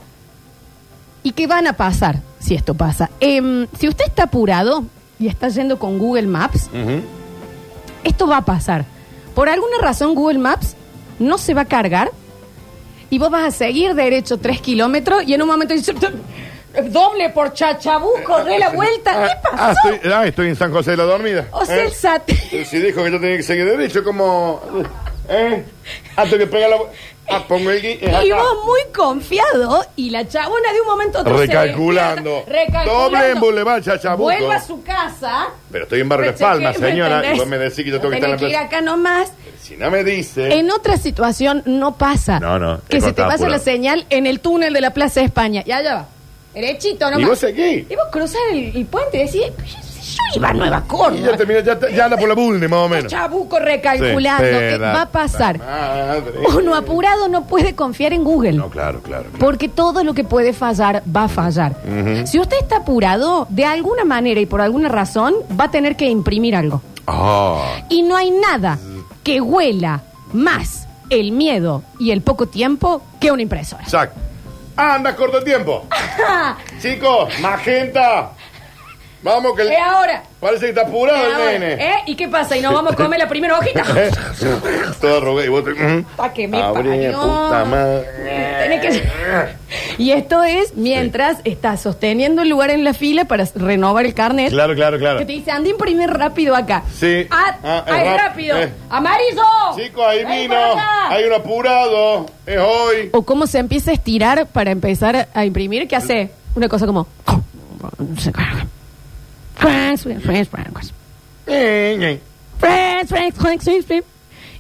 y 1.24 1.32
que 1.32 1.46
van 1.46 1.68
a 1.68 1.74
pasar 1.74 2.22
si 2.40 2.56
esto 2.56 2.74
pasa. 2.74 3.10
Em, 3.20 3.68
si 3.78 3.88
usted 3.90 4.06
está 4.06 4.24
apurado 4.24 4.84
y 5.20 5.28
está 5.28 5.50
yendo 5.50 5.78
con 5.78 6.00
Google 6.00 6.28
Maps, 6.28 6.70
Ujú. 6.74 7.02
esto 8.04 8.28
va 8.28 8.38
a 8.38 8.46
pasar. 8.46 8.86
Por 9.38 9.50
alguna 9.50 9.78
razón 9.80 10.16
Google 10.16 10.40
Maps 10.40 10.76
no 11.20 11.38
se 11.38 11.54
va 11.54 11.62
a 11.62 11.66
cargar 11.66 12.10
y 13.12 13.20
vos 13.20 13.30
vas 13.30 13.44
a 13.44 13.52
seguir 13.56 13.94
derecho 13.94 14.40
tres 14.40 14.62
kilómetros 14.62 15.22
y 15.28 15.36
en 15.36 15.44
un 15.44 15.48
momento 15.48 15.76
dices, 15.76 15.94
doble 16.90 17.30
por 17.30 17.54
Chachabuco, 17.54 18.44
de 18.44 18.58
la 18.58 18.72
vuelta. 18.72 19.12
¿Qué 19.28 19.32
Ah, 19.32 19.42
ah, 19.54 19.74
pasó? 19.76 19.90
estoy, 19.94 20.12
ah, 20.12 20.26
estoy 20.26 20.48
en 20.48 20.56
San 20.56 20.72
José 20.72 20.90
de 20.92 20.98
la 20.98 21.04
Dormida. 21.04 21.46
O 21.52 21.64
sea, 21.64 21.78
¿Eh? 21.78 21.86
el 21.86 21.92
SAT. 21.92 22.32
Si 22.66 22.80
dijo 22.80 23.04
que 23.04 23.12
yo 23.12 23.20
tenía 23.20 23.38
que 23.38 23.44
seguir 23.44 23.66
derecho, 23.66 24.04
como... 24.04 24.60
¿Eh? 25.30 25.64
Antes 26.16 26.38
que 26.40 26.48
pega 26.48 26.68
la... 26.70 26.78
Ah, 27.30 27.44
pongo 27.46 27.70
el 27.72 27.82
gui... 27.82 28.00
Y 28.02 28.06
acá. 28.32 28.42
vos 28.42 28.66
muy 28.66 28.80
confiado 28.96 29.86
y 29.98 30.12
la 30.12 30.26
chabona 30.26 30.72
de 30.72 30.80
un 30.80 30.88
momento 30.88 31.18
a 31.18 31.22
otro 31.22 31.38
se 31.40 31.48
Recalculando. 31.48 32.36
despierta, 32.36 32.64
recalculando. 32.64 33.02
Doble 33.10 33.32
en 33.32 33.40
Boulevard 33.42 33.84
Chachabuco. 33.84 34.24
Vuelva 34.24 34.56
a 34.56 34.62
su 34.62 34.82
casa. 34.84 35.48
Pero 35.70 35.84
estoy 35.84 36.00
en 36.00 36.08
Barrio 36.10 36.28
Las 36.28 36.36
Cheque, 36.36 36.46
Palmas, 36.50 36.80
¿me 36.80 36.88
señora. 36.90 37.16
entendés? 37.16 37.36
Y 37.36 37.40
vos 37.40 37.48
me 37.50 37.58
decís 37.58 37.84
que 37.84 37.92
yo 37.92 37.98
tengo 38.00 38.12
que 38.12 38.16
estar 38.16 38.30
en 38.30 38.36
la 38.36 38.38
Tenés 38.38 38.54
ir 38.54 38.58
plaza. 38.60 38.66
acá 38.78 38.82
nomás. 38.82 39.32
Si 39.62 39.76
no 39.76 39.92
me 39.92 40.04
dice... 40.06 40.54
En 40.58 40.72
otra 40.72 40.96
situación 40.96 41.64
no 41.66 41.98
pasa. 41.98 42.40
No, 42.40 42.58
no, 42.60 42.80
Que 42.88 42.98
es 42.98 43.04
se 43.04 43.10
cuando 43.12 43.16
te 43.16 43.22
está 43.22 43.24
pasa 43.26 43.50
la 43.50 43.56
apurado. 43.58 43.64
señal 43.64 44.06
en 44.10 44.26
el 44.26 44.40
túnel 44.40 44.72
de 44.74 44.80
la 44.80 44.92
Plaza 44.94 45.20
de 45.20 45.26
España. 45.26 45.64
Y 45.66 45.72
allá 45.74 45.96
va. 45.96 46.08
Derechito 46.54 47.06
nomás. 47.12 47.20
Y 47.22 47.26
vos 47.26 47.40
seguís. 47.40 47.86
Y 47.92 47.96
vos 47.96 48.06
cruzar 48.10 48.42
el, 48.54 48.74
el 48.74 48.86
puente 48.86 49.18
y 49.18 49.26
decís, 49.26 49.42
"Pero 49.58 49.68
yo, 49.68 49.78
yo 50.16 50.18
iba 50.36 50.50
a 50.50 50.54
Nueva 50.54 50.78
Y 50.78 50.82
ya 50.82 50.88
Córdoba. 50.88 51.38
termina, 51.38 51.60
ya, 51.62 51.80
ya 51.90 52.06
anda 52.06 52.18
por 52.18 52.28
la 52.30 52.36
Bulne, 52.36 52.68
más 52.68 52.80
o 52.80 52.90
menos. 52.90 53.12
Chabuco 53.12 53.60
recalculando. 53.60 54.44
Sí, 54.46 54.52
¿Qué 54.52 54.68
espera, 54.68 54.94
va 54.94 55.02
a 55.02 55.10
pasar? 55.10 55.58
madre. 55.60 56.34
Uno 56.58 56.76
apurado 56.76 57.28
no 57.28 57.46
puede 57.46 57.76
confiar 57.76 58.14
en 58.14 58.24
Google. 58.24 58.54
No, 58.54 58.70
claro, 58.70 59.02
claro. 59.02 59.24
claro. 59.26 59.38
Porque 59.40 59.70
todo 59.70 60.04
lo 60.04 60.14
que 60.14 60.24
puede 60.24 60.54
fallar 60.54 61.04
va 61.16 61.26
a 61.26 61.28
fallar. 61.28 61.76
Si 62.26 62.40
usted 62.40 62.58
está 62.62 62.78
apurado, 62.78 63.48
de 63.50 63.66
alguna 63.66 64.06
manera 64.06 64.40
y 64.40 64.46
por 64.46 64.62
alguna 64.62 64.90
razón, 64.90 65.36
va 65.60 65.66
a 65.66 65.72
tener 65.72 65.96
que 65.96 66.06
imprimir 66.10 66.56
algo. 66.56 66.82
Ah, 67.08 67.78
Y 67.90 68.02
no 68.04 68.16
hay 68.18 68.32
nada 68.32 68.78
que 69.24 69.40
huela 69.42 70.02
más 70.34 70.88
el 71.10 71.32
miedo 71.32 71.84
y 72.00 72.12
el 72.12 72.22
poco 72.22 72.48
tiempo 72.48 73.02
que 73.20 73.32
una 73.32 73.42
impresora. 73.42 73.84
exacto. 73.84 74.20
Anda, 74.76 75.16
corto 75.16 75.40
el 75.40 75.44
tiempo. 75.44 75.86
Chicos, 76.82 77.30
magenta. 77.42 78.32
Vamos, 79.24 79.56
que 79.56 79.64
el- 79.64 79.70
¿Qué 79.70 79.78
ahora? 79.78 80.24
parece 80.40 80.66
que 80.66 80.70
está 80.70 80.82
apurado 80.84 81.18
¿Qué 81.38 81.56
el 81.56 81.60
nene. 81.62 81.74
¿Eh? 81.84 81.96
¿Y 82.06 82.16
qué 82.16 82.28
pasa? 82.28 82.56
¿Y 82.56 82.62
nos 82.62 82.72
vamos 82.74 82.94
a 82.94 82.96
comer 82.96 83.20
la 83.20 83.28
primera 83.28 83.58
hojita? 83.58 83.84
Todo 85.02 85.18
arrugado. 85.18 85.46
Y 85.46 85.50
vos 85.50 85.64
te... 85.66 85.72
mm. 85.72 86.04
Pa' 86.16 86.32
que 86.34 86.48
me 86.48 86.60
parió. 86.60 87.12
puta 87.20 87.66
madre. 87.66 88.06
Tenés 88.64 88.82
que- 88.82 89.58
Y 89.98 90.12
esto 90.12 90.44
es 90.44 90.76
mientras 90.76 91.40
estás 91.44 91.82
sosteniendo 91.82 92.44
el 92.44 92.50
lugar 92.50 92.70
en 92.70 92.84
la 92.84 92.94
fila 92.94 93.26
para 93.26 93.46
renovar 93.56 94.06
el 94.06 94.14
carnet. 94.14 94.50
Claro, 94.52 94.76
claro, 94.76 95.00
claro. 95.00 95.18
Que 95.20 95.26
te 95.26 95.34
dice, 95.34 95.50
anda 95.52 95.68
a 95.68 95.72
imprimir 95.72 96.10
rápido 96.10 96.56
acá. 96.56 96.84
Sí. 96.96 97.28
Ah, 97.32 97.58
Ah, 97.64 97.84
es 97.88 97.94
ah, 97.94 98.02
es 98.04 98.08
rap- 98.12 98.20
rápido. 98.28 98.58
eh. 98.62 98.72
Amarillo. 98.90 99.42
Chicos, 99.76 100.06
ahí 100.08 100.24
vino. 100.24 100.56
acá. 100.56 101.10
Hay 101.10 101.24
uno 101.26 101.36
apurado. 101.38 102.26
Es 102.46 102.60
hoy. 102.60 103.10
O 103.14 103.24
cómo 103.24 103.48
se 103.48 103.58
empieza 103.58 103.90
a 103.92 103.96
estirar 103.96 104.46
para 104.46 104.70
empezar 104.70 105.28
a 105.34 105.46
imprimir, 105.46 105.88
¿qué 105.88 105.96
hace? 105.96 106.30
Una 106.56 106.70
cosa 106.70 106.86
como... 106.86 107.08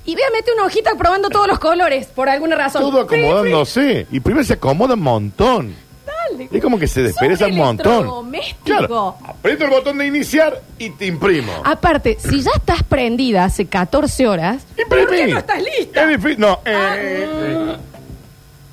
Y 0.05 0.15
ve 0.15 0.23
a 0.23 0.31
meter 0.31 0.53
una 0.53 0.65
hojita 0.65 0.95
probando 0.95 1.29
todos 1.29 1.47
los 1.47 1.59
colores, 1.59 2.07
por 2.07 2.29
alguna 2.29 2.55
razón. 2.55 2.81
Todo 2.81 3.01
acomodándose. 3.01 4.07
Y 4.09 4.19
primero 4.21 4.45
se 4.45 4.53
acomoda 4.53 4.94
un 4.94 5.01
montón. 5.01 5.75
Dale. 6.06 6.47
Es 6.51 6.61
como 6.61 6.80
que 6.80 6.87
se 6.87 7.04
despereza 7.04 7.47
un 7.47 7.57
montón. 7.57 8.31
Claro. 8.63 9.18
Aprieto 9.25 9.66
el 9.66 9.69
botón 9.69 9.97
de 9.97 10.07
iniciar 10.07 10.61
y 10.80 10.92
te 10.92 11.07
imprimo. 11.07 11.51
Aparte, 11.66 12.18
si 12.19 12.42
ya 12.42 12.51
estás 12.56 12.83
prendida 12.83 13.44
hace 13.44 13.66
14 13.66 14.27
horas, 14.27 14.66
Imprimí. 14.77 15.06
¿por 15.06 15.16
qué 15.16 15.27
no 15.27 15.39
estás 15.39 15.61
lista? 15.61 16.04
Es 16.04 16.09
difícil. 16.09 16.39
No. 16.39 16.59
eh, 16.63 17.75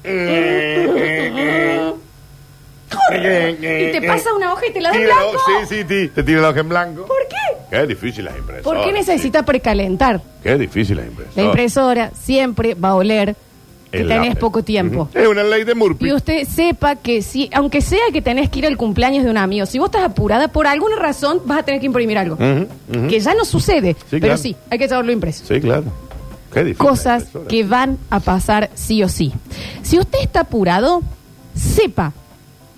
eh, 0.05 0.87
eh, 0.97 1.33
eh, 1.37 1.93
Y 3.13 3.93
te 3.93 4.03
pasa 4.07 4.35
una 4.35 4.53
hoja 4.53 4.67
y 4.69 4.73
te 4.73 4.81
la 4.81 4.91
da 4.91 4.95
en 4.97 5.03
Tira 5.03 5.15
la 5.17 5.23
blanco. 5.23 5.41
Sí, 5.47 5.77
sí, 5.77 5.85
sí. 5.89 6.09
Te 6.15 6.23
tira 6.23 6.41
la 6.41 6.49
hoja 6.51 6.61
en 6.61 6.69
blanco. 6.69 7.07
¿Por 7.07 7.29
qué? 7.29 7.37
Qué 7.71 7.87
difícil 7.87 8.25
las 8.25 8.37
impresoras. 8.37 8.63
¿Por 8.65 8.85
qué 8.85 8.93
necesita 8.93 9.45
precalentar? 9.45 10.21
Qué 10.43 10.57
difícil 10.57 10.97
las 10.97 11.07
impresoras. 11.07 11.37
La 11.37 11.43
impresora 11.43 12.11
siempre 12.21 12.75
va 12.75 12.91
a 12.91 12.95
oler 12.95 13.37
que 13.91 14.01
El 14.01 14.09
tenés 14.09 14.29
lápiz. 14.31 14.41
poco 14.41 14.63
tiempo. 14.65 15.03
Ujú. 15.03 15.19
Es 15.19 15.29
una 15.29 15.43
ley 15.45 15.65
de 15.65 15.75
Murphy. 15.75 16.07
Y 16.09 16.13
usted 16.13 16.45
sepa 16.49 16.97
que 16.97 17.23
si, 17.23 17.49
aunque 17.53 17.81
sea 17.81 18.01
que 18.13 18.23
tenés 18.23 18.49
que 18.51 18.61
ir 18.61 18.67
al 18.67 18.77
cumpleaños 18.77 19.25
de 19.25 19.31
un 19.31 19.37
amigo, 19.39 19.67
si 19.67 19.79
vos 19.79 19.87
estás 19.89 20.03
apurada, 20.05 20.49
por 20.49 20.67
alguna 20.67 20.97
razón 20.97 21.43
vas 21.45 21.59
a 21.59 21.63
tener 21.63 21.81
que 21.81 21.87
imprimir 21.87 22.19
algo. 22.19 22.35
Ujú, 22.37 22.67
ujú. 22.99 23.09
Que 23.09 23.21
ya 23.21 23.35
no 23.35 23.45
sucede, 23.45 23.97
pero 24.11 24.21
claro. 24.27 24.39
sí, 24.39 24.57
hay 24.71 24.79
que 24.79 24.89
llevarlo 24.89 25.13
impreso. 25.13 25.45
Sí, 25.47 25.61
claro. 25.61 25.85
Qué 26.53 26.61
difícil. 26.65 26.79
Cosas 26.87 27.23
impresoras. 27.25 27.49
que 27.49 27.65
van 27.65 27.99
a 28.11 28.21
pasar 28.21 28.71
sí 28.75 29.03
o 29.03 29.09
sí. 29.09 29.33
Si 29.83 29.99
usted 29.99 30.19
está 30.23 30.41
apurado, 30.41 31.03
sepa 31.55 32.13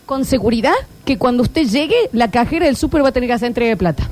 con 0.06 0.24
seguridad 0.24 0.72
que 1.04 1.18
cuando 1.18 1.42
usted 1.42 1.66
llegue, 1.66 1.96
la 2.12 2.30
cajera 2.30 2.66
del 2.66 2.76
súper 2.76 3.04
va 3.04 3.08
a 3.08 3.12
tener 3.12 3.28
que 3.28 3.34
hacer 3.34 3.48
entrega 3.48 3.70
de 3.70 3.76
plata. 3.76 4.08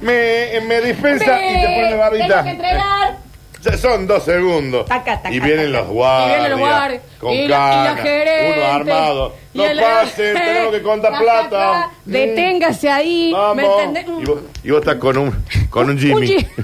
Me, 0.00 0.60
me 0.66 0.80
dispensa 0.82 1.24
y 1.44 1.54
te 1.54 1.66
pone. 1.66 2.18
Tengo 2.18 2.42
que 2.44 2.50
entregar. 2.50 3.18
Ya 3.62 3.78
Son 3.78 4.06
dos 4.06 4.22
segundos. 4.24 4.84
Taca, 4.86 5.16
taca, 5.22 5.32
y 5.34 5.40
vienen 5.40 5.72
taca. 5.72 5.78
los 5.84 5.88
guardias. 5.88 6.28
Y 6.28 6.32
vienen 6.34 6.50
los 6.50 6.60
guardias. 6.60 7.02
Con 7.18 7.32
Y 7.32 7.36
la- 7.36 7.44
y 7.44 7.48
la 7.48 7.84
canas, 7.86 8.00
gerente. 8.02 8.52
Uno 8.58 8.66
armado. 8.72 9.34
Y 9.54 9.58
No 9.58 9.64
el- 9.64 9.80
pasen, 9.80 10.34
tenemos 10.34 10.74
que 10.74 10.82
contar 10.82 11.12
Ta, 11.12 11.16
ta, 11.18 11.22
plata. 11.24 11.48
ta. 11.50 11.90
Deténgase 12.04 12.90
ahí. 12.90 13.32
Vamos. 13.32 13.56
¿Me 13.56 13.64
entendés? 13.84 14.04
Y 14.20 14.24
vos, 14.26 14.40
y 14.64 14.70
vos 14.70 14.80
estás 14.80 14.96
con 14.96 15.16
un, 15.16 15.44
con 15.70 15.88
un 15.88 15.98
Jimmy. 15.98 16.26
Jimmy. 16.26 16.46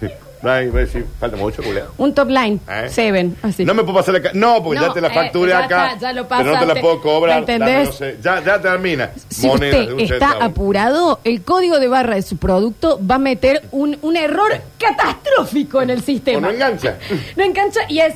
Sí. 0.00 0.06
No 0.44 0.50
hay, 0.50 0.68
voy 0.68 0.82
a 0.82 0.84
decir, 0.84 1.06
falta 1.18 1.36
mucho, 1.36 1.62
culiao. 1.62 1.88
Un 1.96 2.14
top 2.14 2.28
line, 2.28 2.60
¿Eh? 2.68 2.88
seven, 2.90 3.36
así. 3.42 3.64
No 3.64 3.72
me 3.74 3.82
puedo 3.82 3.96
pasar 3.98 4.12
la 4.14 4.20
ca- 4.22 4.30
No, 4.34 4.62
porque 4.62 4.78
No, 4.80 4.88
ya 4.88 4.92
te 4.92 5.00
la 5.00 5.08
eh, 5.08 5.14
facturé 5.14 5.50
ya 5.52 5.64
acá. 5.64 5.86
está, 5.94 5.98
ya 6.00 6.12
lo 6.12 6.28
pero 6.28 6.44
no 6.52 6.58
te 6.60 6.66
la 6.66 6.74
puedo 6.80 7.00
cobrar. 7.00 7.34
¿Me 7.36 7.40
entendés? 7.40 7.74
dame, 7.74 7.84
no 7.86 7.92
sé. 7.92 8.18
Ya, 8.22 8.44
ya 8.44 8.60
termina. 8.60 9.10
Si 9.28 9.46
Monedas 9.46 9.74
usted 9.80 9.88
de 9.88 9.94
un 9.94 10.00
está 10.00 10.18
centavo. 10.28 10.42
apurado, 10.44 11.20
el 11.24 11.42
código 11.42 11.80
de 11.80 11.88
barra 11.88 12.14
de 12.16 12.22
su 12.22 12.36
producto 12.36 13.00
va 13.04 13.14
a 13.14 13.18
meter 13.18 13.62
un, 13.70 13.98
un 14.02 14.16
error 14.16 14.52
catastrófico 14.78 15.80
en 15.80 15.90
el 15.90 15.98
O 16.00 16.02
sistema. 16.02 16.40
no 16.40 16.50
engancha. 16.50 16.98
No 17.36 17.42
engancha 17.44 17.80
y 17.88 18.00
es. 18.00 18.14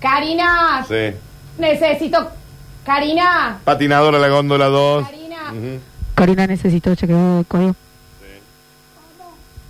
Karina, 0.00 0.84
Sí. 0.88 1.14
necesito. 1.58 2.30
Karina, 2.86 3.58
Patinadora 3.64 4.18
la 4.18 4.28
góndola 4.28 4.66
2. 4.66 5.04
Karina. 5.06 5.52
Karina, 6.14 6.46
necesito 6.46 6.94
chequeo 6.94 7.38
de 7.38 7.44
código. 7.44 7.76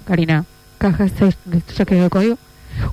Karina, 0.06 0.44
caja 0.90 1.08
6, 1.08 1.36
necesito 1.46 1.72
chequeo 1.74 2.02
de 2.04 2.10
código. 2.10 2.38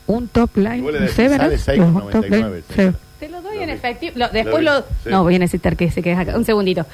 Un 0.07 0.27
top 0.27 0.57
line. 0.57 0.81
Un 0.81 0.93
top 0.93 1.01
6,99, 1.01 1.49
line 1.49 2.63
seven. 2.67 2.95
Te 3.19 3.29
lo 3.29 3.41
doy 3.41 3.57
en 3.59 3.69
efectivo. 3.69 4.13
Lo- 4.15 4.29
después 4.29 4.63
Lo 4.63 4.71
lo. 4.75 4.81
vi, 4.81 4.87
sí. 5.03 5.09
No, 5.09 5.23
voy 5.23 5.35
a 5.35 5.39
necesitar 5.39 5.75
que 5.75 5.91
se 5.91 6.01
quede 6.01 6.15
acá. 6.15 6.37
Un 6.37 6.45
segundito. 6.45 6.85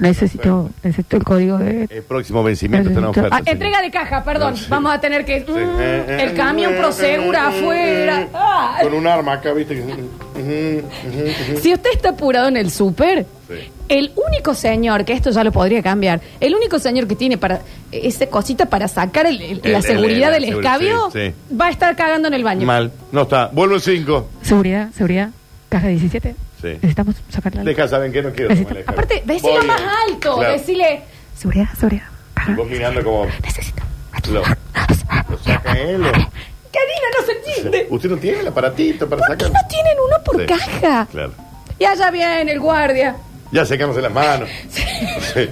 Necesito, 0.00 0.70
necesito 0.82 1.16
el 1.16 1.24
código 1.24 1.58
de... 1.58 1.86
El 1.90 2.02
próximo 2.02 2.42
vencimiento 2.42 2.88
Necesito- 2.90 3.10
oferta. 3.10 3.36
Ah, 3.36 3.42
entrega 3.44 3.82
de 3.82 3.90
caja, 3.90 4.24
perdón. 4.24 4.56
Sí. 4.56 4.66
Vamos 4.68 4.92
a 4.92 5.00
tener 5.00 5.24
que. 5.24 5.40
Mm, 5.40 6.10
el 6.20 6.34
camión 6.34 6.74
prosegura 6.76 7.48
afuera. 7.48 8.28
Ah. 8.34 8.78
Con 8.82 8.94
un 8.94 9.06
arma 9.06 9.34
acá, 9.34 9.52
viste. 9.52 9.74
que- 9.76 9.82
Ujú, 9.82 9.98
ujú, 10.40 11.20
ujú. 11.52 11.60
Si 11.60 11.72
usted 11.74 11.90
está 11.94 12.10
apurado 12.10 12.48
en 12.48 12.56
el 12.56 12.70
súper, 12.70 13.26
Sí. 13.48 13.54
el 13.88 14.12
único 14.28 14.54
señor, 14.54 15.04
que 15.04 15.12
esto 15.12 15.30
ya 15.30 15.44
lo 15.44 15.52
podría 15.52 15.82
cambiar, 15.82 16.20
el 16.40 16.54
único 16.54 16.78
señor 16.78 17.06
que 17.06 17.14
tiene 17.16 17.36
para 17.36 17.60
esa 17.92 18.26
cosita 18.26 18.66
para 18.66 18.88
sacar 18.88 19.26
el- 19.26 19.40
el- 19.42 19.60
El- 19.62 19.72
la 19.72 19.78
el- 19.78 19.84
seguridad 19.84 20.34
el- 20.34 20.42
del 20.42 20.52
el- 20.52 20.58
escabio, 20.60 21.10
sí, 21.12 21.32
va 21.60 21.66
a 21.66 21.70
estar 21.70 21.94
cagando 21.96 22.28
en 22.28 22.34
el 22.34 22.44
baño. 22.44 22.66
Mal. 22.66 22.90
No 23.12 23.22
está. 23.22 23.48
Vuelvo 23.52 23.74
el 23.74 23.80
5. 23.82 24.28
Seguridad, 24.42 24.90
seguridad, 24.92 25.30
caja 25.68 25.88
17. 25.88 26.34
Sí. 26.60 26.68
Necesitamos 26.74 27.16
sacar 27.30 27.54
la... 27.54 27.64
Deja, 27.64 27.88
¿saben 27.88 28.12
qué? 28.12 28.22
No 28.22 28.30
quiero 28.32 28.50
Necesito- 28.50 28.68
tomar. 28.68 28.84
Aparte, 28.86 29.22
decilo 29.24 29.52
Voy, 29.54 29.66
más 29.66 29.80
alto, 30.08 30.36
Claro. 30.36 30.52
decile. 30.52 31.02
Seguridad, 31.36 31.68
seguridad, 31.78 32.04
caja... 32.34 32.52
Vos 32.54 32.68
mirando 32.68 33.02
como. 33.04 33.26
Necesito... 33.42 33.82
Lo, 34.30 34.40
lo 34.42 35.38
saca 35.38 35.72
él. 35.78 36.02
o- 36.04 36.12
Karina, 36.12 37.08
no 37.18 37.26
se 37.26 37.32
entiende. 37.32 37.86
Usted 37.90 38.10
no 38.10 38.16
tiene 38.18 38.40
el 38.40 38.48
aparatito 38.48 39.08
para 39.08 39.26
¿Por 39.26 39.36
qué 39.36 39.44
sacar. 39.44 39.62
no 39.62 39.68
tienen 39.68 39.96
uno 40.06 40.16
por 40.24 40.40
Sí, 40.40 40.46
caja? 40.46 41.06
Claro. 41.10 41.32
Y 41.78 41.84
allá 41.84 42.10
viene 42.10 42.52
el 42.52 42.60
guardia. 42.60 43.16
Ya 43.52 43.64
secándose 43.64 44.00
las 44.02 44.12
manos. 44.12 44.48
Sí. 44.68 45.48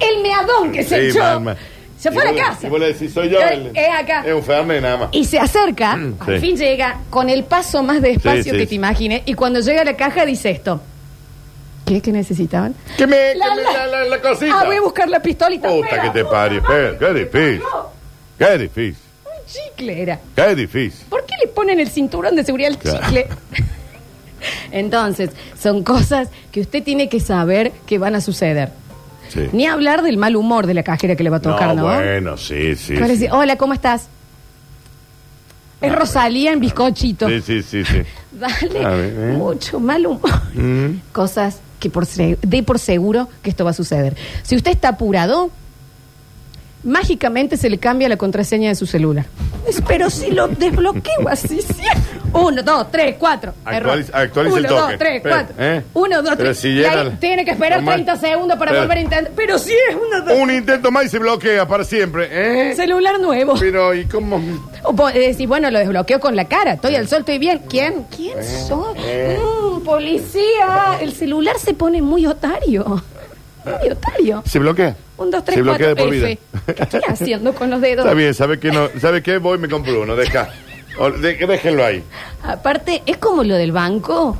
El 0.00 0.22
meadón 0.22 0.72
que 0.72 0.82
se 0.82 1.00
Sí, 1.00 1.06
echó. 1.10 1.20
man, 1.20 1.44
man. 1.44 1.56
Se 2.04 2.12
fue 2.12 2.22
a 2.22 2.32
la 2.32 2.42
casa. 2.48 2.66
Y 2.66 2.70
vos 2.70 2.78
le 2.80 2.92
decís, 2.92 3.12
soy 3.12 3.28
yo. 3.30 3.40
El- 3.40 3.70
es 3.74 3.88
acá. 3.98 4.22
Es 4.26 4.34
un 4.34 4.42
Fernet 4.42 4.82
nada 4.82 4.96
más. 4.98 5.08
Y 5.12 5.24
se 5.24 5.38
acerca, 5.38 5.92
al 5.92 6.00
Mm, 6.10 6.18
sí. 6.26 6.38
fin 6.38 6.56
llega, 6.56 7.00
con 7.10 7.28
el 7.30 7.44
paso 7.44 7.82
más 7.82 8.00
despacio 8.02 8.42
Sí, 8.44 8.50
sí, 8.50 8.56
que 8.56 8.62
sí. 8.62 8.66
te 8.68 8.74
imagines, 8.74 9.22
y 9.24 9.34
cuando 9.34 9.60
llega 9.60 9.82
a 9.82 9.84
la 9.84 9.96
caja 9.96 10.24
dice 10.26 10.50
esto. 10.50 10.80
¿Qué? 11.86 12.00
¿Qué 12.00 12.12
necesitaban? 12.12 12.74
Que 12.96 13.06
me, 13.06 13.16
que 13.16 13.38
me- 13.56 13.62
la- 13.72 13.86
la, 13.86 14.04
la- 14.04 14.20
cosita. 14.22 14.60
Ah, 14.60 14.64
voy 14.64 14.76
a 14.76 14.80
buscar 14.80 15.08
la 15.08 15.20
pistolita. 15.20 15.68
Puta 15.68 15.86
Espera, 15.86 16.02
que 16.02 16.10
te 16.10 16.24
puta 16.24 16.36
parió. 16.36 16.62
madre, 16.62 16.96
Qué, 16.98 17.06
qué 17.06 17.14
difícil. 17.14 17.62
Qué 18.38 18.58
difícil. 18.58 18.96
Un 19.26 19.46
chicle 19.46 20.02
era. 20.02 20.20
Qué 20.34 20.54
difícil. 20.54 21.06
¿Por 21.10 21.24
qué 21.26 21.34
le 21.42 21.48
ponen 21.48 21.80
el 21.80 21.88
cinturón 21.90 22.36
de 22.36 22.44
seguridad 22.44 22.70
al 22.72 22.78
Claro. 22.78 23.00
chicle? 23.06 23.26
Entonces, 24.72 25.30
son 25.60 25.82
cosas 25.84 26.28
que 26.52 26.60
usted 26.60 26.82
tiene 26.82 27.08
que 27.08 27.20
saber 27.20 27.72
que 27.86 27.98
van 27.98 28.14
a 28.14 28.20
suceder. 28.20 28.70
Sí. 29.28 29.48
Ni 29.52 29.66
hablar 29.66 30.02
del 30.02 30.16
mal 30.16 30.36
humor 30.36 30.66
de 30.66 30.74
la 30.74 30.82
cajera 30.82 31.16
que 31.16 31.24
le 31.24 31.30
va 31.30 31.38
a 31.38 31.42
tocar, 31.42 31.74
¿no? 31.74 31.84
bueno, 31.84 32.36
sí, 32.36 32.76
sí. 32.76 32.94
Que 32.94 33.00
va 33.00 33.06
a 33.06 33.08
sí. 33.08 33.14
decir, 33.14 33.30
hola, 33.32 33.56
¿cómo 33.56 33.72
estás? 33.74 34.08
Es 35.80 35.90
Ah, 35.92 35.96
Rosalía 35.96 36.52
en 36.52 36.60
bizcochito. 36.60 37.28
Sí, 37.28 37.40
sí, 37.40 37.62
sí, 37.62 37.84
sí. 37.84 38.02
Dale, 38.32 38.84
A 38.84 38.88
ver, 38.90 39.12
¿eh? 39.16 39.32
mucho 39.36 39.80
mal 39.80 40.06
humor. 40.06 40.30
Mm. 40.54 41.00
Cosas 41.12 41.60
que 41.80 41.90
por 41.90 42.06
se- 42.06 42.38
de 42.40 42.62
por 42.62 42.78
seguro 42.78 43.28
que 43.42 43.50
esto 43.50 43.64
va 43.64 43.70
a 43.72 43.74
suceder. 43.74 44.16
Si 44.42 44.56
usted 44.56 44.70
está 44.70 44.88
apurado, 44.88 45.50
mágicamente 46.84 47.56
se 47.56 47.70
le 47.70 47.78
cambia 47.78 48.08
la 48.08 48.16
contraseña 48.16 48.68
de 48.68 48.74
su 48.74 48.86
celular. 48.86 49.26
Es- 49.66 49.82
Pero 49.86 50.10
si 50.10 50.30
lo 50.30 50.48
desbloqueo 50.48 51.28
así, 51.28 51.60
sí. 51.66 51.82
Uno, 52.34 52.62
dos, 52.62 52.90
tres, 52.90 53.16
cuatro. 53.18 53.54
Actualiza- 53.64 54.08
Error. 54.12 54.22
actualiza 54.26 54.58
el 54.58 54.64
Uno, 54.66 54.68
toque. 54.68 54.80
dos, 54.92 54.98
tres, 54.98 55.16
Espera, 55.16 55.34
cuatro. 55.46 55.54
¿eh? 55.64 55.82
Uno, 55.94 56.16
dos, 56.22 56.30
Pero 56.36 56.36
tres. 56.50 56.58
si 56.58 56.68
Y 56.70 56.84
ahí 56.84 56.98
el- 57.06 57.18
tiene 57.18 57.44
que 57.44 57.50
esperar 57.52 57.78
normal. 57.78 57.94
30 58.04 58.16
segundos 58.16 58.58
para 58.58 58.70
Espera. 58.72 58.82
volver 58.84 58.98
a 58.98 59.00
intentar. 59.00 59.32
Pero 59.36 59.58
si 59.58 59.72
es 59.72 59.94
uno, 59.94 60.20
dos. 60.24 60.38
Un 60.38 60.50
intento 60.50 60.90
más 60.90 61.04
y 61.04 61.08
se 61.08 61.18
bloquea 61.18 61.66
para 61.68 61.84
siempre. 61.84 62.28
¿eh? 62.30 62.74
Celular 62.74 63.20
nuevo. 63.20 63.54
Pero, 63.58 63.94
¿y 63.94 64.04
cómo? 64.06 64.42
O 64.82 64.94
po- 64.94 65.08
decir, 65.08 65.46
bueno, 65.48 65.70
lo 65.70 65.78
desbloqueo 65.78 66.18
con 66.20 66.34
la 66.36 66.46
cara. 66.46 66.72
Estoy 66.74 66.96
al 66.96 67.06
sol, 67.08 67.20
estoy 67.20 67.38
bien. 67.38 67.62
¿Quién? 67.68 68.04
¿Quién 68.14 68.42
soy? 68.44 68.96
eh. 68.98 69.38
Mm, 69.40 69.84
policía. 69.84 70.98
El 71.00 71.12
celular 71.12 71.56
se 71.58 71.74
pone 71.74 72.02
muy 72.02 72.26
otario. 72.26 73.02
Muy 73.64 73.90
otario. 73.90 74.42
¿Se 74.46 74.58
bloquea? 74.58 74.94
Un, 75.16 75.30
dos, 75.30 75.42
tres, 75.44 75.54
Se 75.56 75.62
bloquea 75.62 75.94
cuatro. 75.94 76.04
de 76.04 76.10
por 76.10 76.10
vida. 76.14 76.28
F. 76.28 76.74
¿Qué 76.74 76.82
estoy 76.82 77.00
haciendo 77.08 77.54
con 77.54 77.70
los 77.70 77.80
dedos? 77.80 78.04
Está 78.04 78.14
bien, 78.14 78.34
¿sabe 78.34 78.58
qué? 78.58 78.70
No, 78.70 78.88
¿Sabe 79.00 79.22
qué? 79.22 79.38
Voy 79.38 79.56
y 79.56 79.60
me 79.60 79.68
compro 79.68 80.02
uno. 80.02 80.16
Deja. 80.16 80.48
O- 80.98 81.10
de- 81.10 81.34
déjenlo 81.46 81.84
ahí. 81.84 82.02
Aparte, 82.42 83.02
es 83.06 83.16
como 83.18 83.42
lo 83.44 83.54
del 83.56 83.72
banco. 83.72 84.36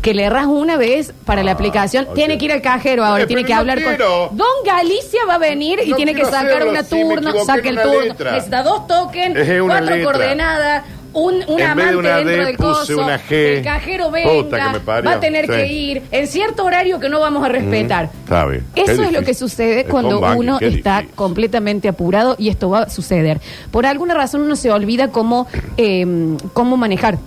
Que 0.00 0.14
le 0.14 0.22
erras 0.22 0.46
una 0.46 0.76
vez 0.76 1.12
para 1.26 1.42
la 1.42 1.50
aplicación, 1.50 2.06
ok. 2.08 2.14
tiene 2.14 2.38
que 2.38 2.44
ir 2.44 2.52
al 2.52 2.62
cajero 2.62 3.04
ahora, 3.04 3.22
Ah, 3.22 3.24
Eh, 3.24 3.26
tiene 3.26 3.42
pero 3.42 3.48
que 3.48 3.54
no 3.54 3.60
hablar 3.60 3.78
quiero. 3.78 4.28
con. 4.28 4.36
Don 4.38 4.46
Galicia 4.64 5.20
va 5.28 5.34
a 5.34 5.38
venir 5.38 5.80
y 5.84 5.90
No 5.90 5.96
tiene 5.96 6.12
que 6.12 6.20
quiero 6.22 6.30
sacar 6.30 6.46
hacerlo, 6.52 6.70
una 6.70 6.82
me 6.82 6.88
turno, 6.88 7.30
equivoqué 7.30 7.44
saque 7.44 7.60
en 7.60 7.66
el 7.66 7.72
una 7.74 7.82
turno. 7.82 8.00
letra. 8.00 8.30
Necesita 8.30 8.62
dos 8.62 8.86
tokens, 8.86 9.36
Es 9.36 9.60
una 9.60 9.78
cuatro 9.78 9.96
letra. 9.96 10.12
coordenadas, 10.12 10.84
un, 11.18 11.34
un 11.34 11.40
En 11.40 11.46
vez 11.46 11.56
de 11.56 11.64
amante 11.64 11.96
una 11.96 12.16
dentro 12.16 12.32
D, 12.36 12.44
del 12.46 12.56
puse 12.56 12.68
coso. 12.94 13.02
una 13.04 13.18
G. 13.18 13.32
El 13.32 13.62
cajero 13.64 14.04
Puta 14.06 14.16
venga, 14.20 14.66
que 14.66 14.72
me 14.78 14.80
parió. 14.80 15.10
va 15.10 15.16
a 15.16 15.20
tener 15.20 15.46
Sí. 15.46 15.52
que 15.52 15.66
ir 15.66 16.02
en 16.10 16.26
cierto 16.26 16.64
horario 16.64 16.98
que 17.00 17.08
no 17.08 17.20
vamos 17.20 17.44
a 17.44 17.48
respetar. 17.48 18.10
Está 18.24 18.46
bien. 18.46 18.64
Qué 18.74 18.82
Eso 18.82 19.02
es 19.02 19.12
lo 19.12 19.22
que 19.22 19.34
sucede 19.34 19.84
cuando 19.84 20.20
uno 20.20 20.58
qué 20.58 20.68
está 20.68 20.96
difícil. 20.98 21.16
completamente 21.16 21.88
apurado 21.88 22.36
y 22.38 22.48
esto 22.48 22.70
va 22.70 22.80
a 22.84 22.88
suceder. 22.90 23.40
Por 23.70 23.86
alguna 23.86 24.14
razón 24.14 24.42
uno 24.42 24.56
se 24.56 24.70
olvida 24.70 25.08
cómo, 25.08 25.46
eh, 25.76 26.06
cómo 26.52 26.76
manejar. 26.76 27.18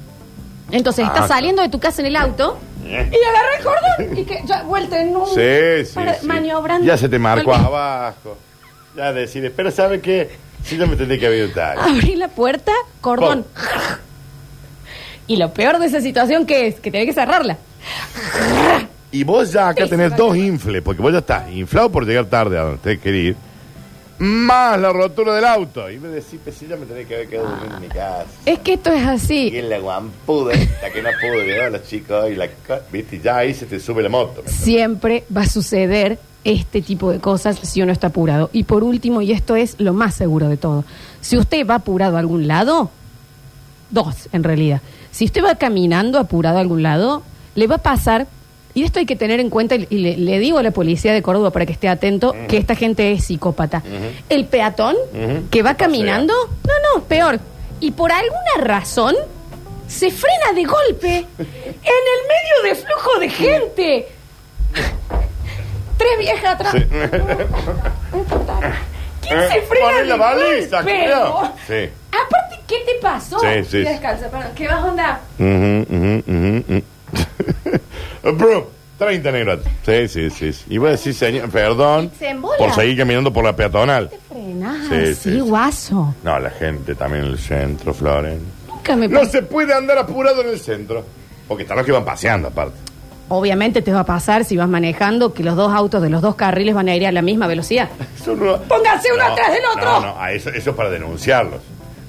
Entonces 0.71 1.03
Ah, 1.05 1.07
estás 1.07 1.25
claro. 1.27 1.33
saliendo 1.39 1.62
de 1.62 1.69
tu 1.69 1.79
casa 1.79 2.01
en 2.01 2.07
el 2.07 2.15
auto 2.15 2.57
y 2.86 2.93
agarra 2.95 3.57
el 3.57 3.63
cordón 3.63 4.17
y 4.17 4.24
que 4.25 4.41
ya 4.45 4.63
vuelta 4.63 5.01
en 5.01 5.15
un 5.15 5.27
Sí, 5.27 5.86
sí, 5.86 5.93
para- 5.95 6.13
sí. 6.15 6.25
maniobrando. 6.25 6.86
Ya 6.88 6.98
se 6.98 7.10
te 7.10 7.19
marcó 7.19 7.53
abajo. 7.53 8.38
Ya 8.95 9.13
decides. 9.13 9.51
Pero 9.55 9.71
¿sabe 9.71 10.00
qué? 10.01 10.29
Sí, 10.63 10.77
yo 10.77 10.88
me 10.88 10.96
tendría 10.96 11.20
que 11.20 11.27
habilitar. 11.27 11.77
Abrí 11.80 12.15
la 12.15 12.27
puerta, 12.27 12.72
cordón. 13.01 13.46
Y 15.27 15.38
lo 15.38 15.53
peor 15.53 15.80
de 15.80 15.86
esa 15.88 16.01
situación 16.01 16.46
que 16.46 16.68
es 16.68 16.80
que 16.80 16.91
tiene 16.91 17.06
que 17.06 17.13
cerrarla. 17.13 17.58
Y 19.12 19.24
vos 19.24 19.51
ya 19.51 19.70
acá 19.70 19.88
tenés 19.88 20.15
dos 20.15 20.36
infles, 20.38 20.82
porque 20.82 21.01
vos 21.01 21.12
ya 21.12 21.20
estás 21.20 21.50
inflado 21.51 21.91
por 21.91 22.06
llegar 22.06 22.25
tarde 22.25 22.58
a 22.58 22.62
donde 22.62 22.75
usted 22.75 23.00
quiere 23.00 23.18
ir, 23.18 23.36
más 24.20 24.80
la 24.80 24.94
rotura 24.94 25.34
del 25.34 25.46
auto. 25.46 25.89
Y 25.89 25.98
me 26.00 26.08
decís, 26.10 26.39
pues 26.44 26.56
sí, 26.56 26.68
ya 26.70 26.75
me 26.77 26.86
tenés 26.86 27.08
que 27.08 27.15
haber 27.15 27.27
quedado 27.27 27.50
durmiendo 27.50 27.75
en 27.77 27.82
mi 27.82 27.88
casa. 27.89 28.25
Es 28.46 28.60
que 28.60 28.74
esto 28.74 28.91
es 28.94 29.01
Y 29.03 29.08
así. 29.08 29.51
en 29.58 29.70
la 29.70 29.80
guampuda, 29.80 30.53
esta 30.53 30.91
que 30.91 31.01
no 31.01 31.10
pudo 31.20 31.44
llevar 31.44 31.68
a 31.68 31.70
los 31.72 31.84
chicos 31.88 32.30
y 32.30 32.36
la... 32.36 32.48
co- 32.48 32.80
¿Viste? 32.91 33.15
Y 33.18 33.20
ya 33.22 33.38
ahí 33.38 33.53
se 33.53 33.65
te 33.65 33.80
sube 33.80 34.03
la 34.03 34.10
moto. 34.10 34.44
Siempre 34.46 35.24
va 35.36 35.41
a 35.41 35.50
suceder 35.50 36.20
este 36.43 36.81
tipo 36.81 37.12
de 37.12 37.19
cosas 37.19 37.60
si 37.62 37.81
uno 37.81 37.91
está 37.91 38.07
apurado. 38.07 38.50
Y 38.53 38.63
por 38.63 38.83
último, 38.83 39.21
y 39.21 39.31
esto 39.31 39.55
es 39.55 39.75
lo 39.79 39.93
más 39.93 40.15
seguro 40.15 40.50
de 40.50 40.57
todo, 40.57 40.83
si 41.21 41.38
usted 41.38 41.65
va 41.67 41.75
apurado 41.75 42.17
a 42.17 42.19
algún 42.19 42.48
lado, 42.48 42.89
dos 43.89 44.29
en 44.31 44.43
realidad, 44.43 44.81
si 45.12 45.25
usted 45.25 45.43
va 45.43 45.55
caminando 45.55 46.19
apurado 46.19 46.57
a 46.57 46.62
algún 46.62 46.83
lado, 46.83 47.24
le 47.55 47.67
va 47.67 47.75
a 47.75 47.79
pasar, 47.79 48.27
y 48.74 48.83
esto 48.83 49.00
hay 49.00 49.05
que 49.05 49.17
tener 49.17 49.39
en 49.39 49.50
cuenta, 49.50 49.75
y 49.75 49.86
le, 49.89 50.17
le 50.17 50.39
digo 50.39 50.57
a 50.57 50.63
la 50.63 50.71
policía 50.71 51.13
de 51.13 51.21
Córdoba 51.21 51.51
para 51.51 51.65
que 51.65 51.74
esté 51.74 51.89
atento, 51.89 52.33
que 52.48 52.57
esta 52.57 52.75
gente 52.75 53.12
es 53.12 53.25
psicópata. 53.25 53.83
El 54.29 54.45
peatón 54.45 54.95
que 55.50 55.62
va 55.62 55.75
caminando, 55.75 56.33
no, 56.65 56.74
no, 56.95 57.03
peor, 57.03 57.39
y 57.81 57.91
por 57.91 58.12
alguna 58.12 58.57
razón 58.60 59.15
se 59.88 60.10
frena 60.10 60.53
de 60.55 60.63
golpe 60.63 61.17
en 61.17 61.45
el 61.45 62.21
medio 62.29 62.63
de 62.63 62.75
flujo 62.75 63.19
de 63.19 63.29
gente. 63.29 64.07
Tres 66.01 66.20
viejas 66.20 66.55
atrás. 66.55 66.74
Sí. 66.74 66.86
¿Quién 69.22 69.39
se 69.50 69.62
frena 69.62 69.86
Poné 69.86 69.98
de 70.01 70.05
la 70.05 70.15
baliza, 70.17 70.81
golpe? 70.81 71.08
Sí. 71.67 71.89
Aparte, 72.10 72.60
¿qué 72.67 72.75
te 72.86 72.93
pasó? 73.01 73.39
Sí, 73.39 73.48
sí, 73.70 73.77
descalza, 73.79 74.29
perdón. 74.29 74.51
¿Qué 74.55 74.67
vas 74.67 74.77
a 74.77 74.86
onda? 74.86 75.22
Ujú, 75.39 75.86
ujú, 75.89 76.24
ujú, 76.27 76.81
ujú. 78.24 78.34
Bro, 78.38 78.72
30 78.98 79.31
negros. 79.31 79.60
Sí, 79.86 80.08
sí, 80.08 80.29
sí. 80.29 80.53
sí. 80.53 80.65
Y 80.70 80.77
voy 80.79 80.89
a 80.89 80.91
decir, 80.93 81.13
señor, 81.13 81.50
perdón 81.50 82.12
Se 82.17 82.29
embola. 82.29 82.58
por 82.58 82.74
seguir 82.74 82.98
caminando 82.98 83.31
por 83.31 83.43
la 83.43 83.55
peatonal. 83.55 84.10
Te 84.10 84.17
Sí, 84.34 84.63
así, 84.63 85.15
sí, 85.15 85.31
sí. 85.34 85.39
guaso. 85.39 86.15
No, 86.24 86.39
la 86.39 86.50
gente 86.50 86.96
también 86.96 87.25
en 87.25 87.31
el 87.31 87.39
centro, 87.39 87.93
Floren. 87.93 88.39
Nunca 88.67 88.96
me 88.96 89.08
No 89.08 89.20
pasó. 89.20 89.31
se 89.34 89.41
puede 89.43 89.74
andar 89.74 89.98
apurado 90.00 90.41
en 90.41 90.50
el 90.50 90.60
centro. 90.60 91.05
Porque 91.48 91.63
están 91.63 91.77
los 91.77 91.86
que 91.86 91.91
van 91.91 92.05
paseando, 92.05 92.48
aparte. 92.48 92.77
Obviamente 93.33 93.81
te 93.81 93.93
va 93.93 94.01
a 94.01 94.05
pasar 94.05 94.43
si 94.43 94.57
vas 94.57 94.67
manejando 94.67 95.33
que 95.33 95.41
los 95.41 95.55
dos 95.55 95.73
autos 95.73 96.01
de 96.01 96.09
los 96.09 96.21
dos 96.21 96.35
carriles 96.35 96.75
van 96.75 96.89
a 96.89 96.95
ir 96.95 97.07
a 97.07 97.11
la 97.13 97.21
misma 97.21 97.47
velocidad. 97.47 97.88
Eso 98.19 98.35
no- 98.35 98.57
Pónganse 98.63 99.07
uno 99.13 99.25
No, 99.25 99.31
atrás 99.33 99.53
del 99.53 99.61
otro. 99.73 99.91
No, 99.91 100.00
no, 100.01 100.21
a 100.21 100.31
eso, 100.33 100.50
eso 100.50 100.71
es 100.71 100.75
para 100.75 100.89
denunciarlos. 100.89 101.61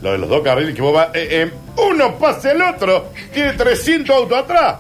Lo 0.03 0.11
de 0.13 0.19
los 0.19 0.29
dos 0.29 0.43
carriles 0.43 0.75
que 0.75 0.83
vos 0.83 0.93
vas. 0.93 1.09
eh, 1.15 1.29
eh, 1.31 1.53
uno 1.89 2.17
pasa 2.17 2.51
el 2.51 2.61
otro. 2.61 3.11
Tiene 3.33 3.53
300 3.53 4.17
autos 4.17 4.37
atrás. 4.37 4.77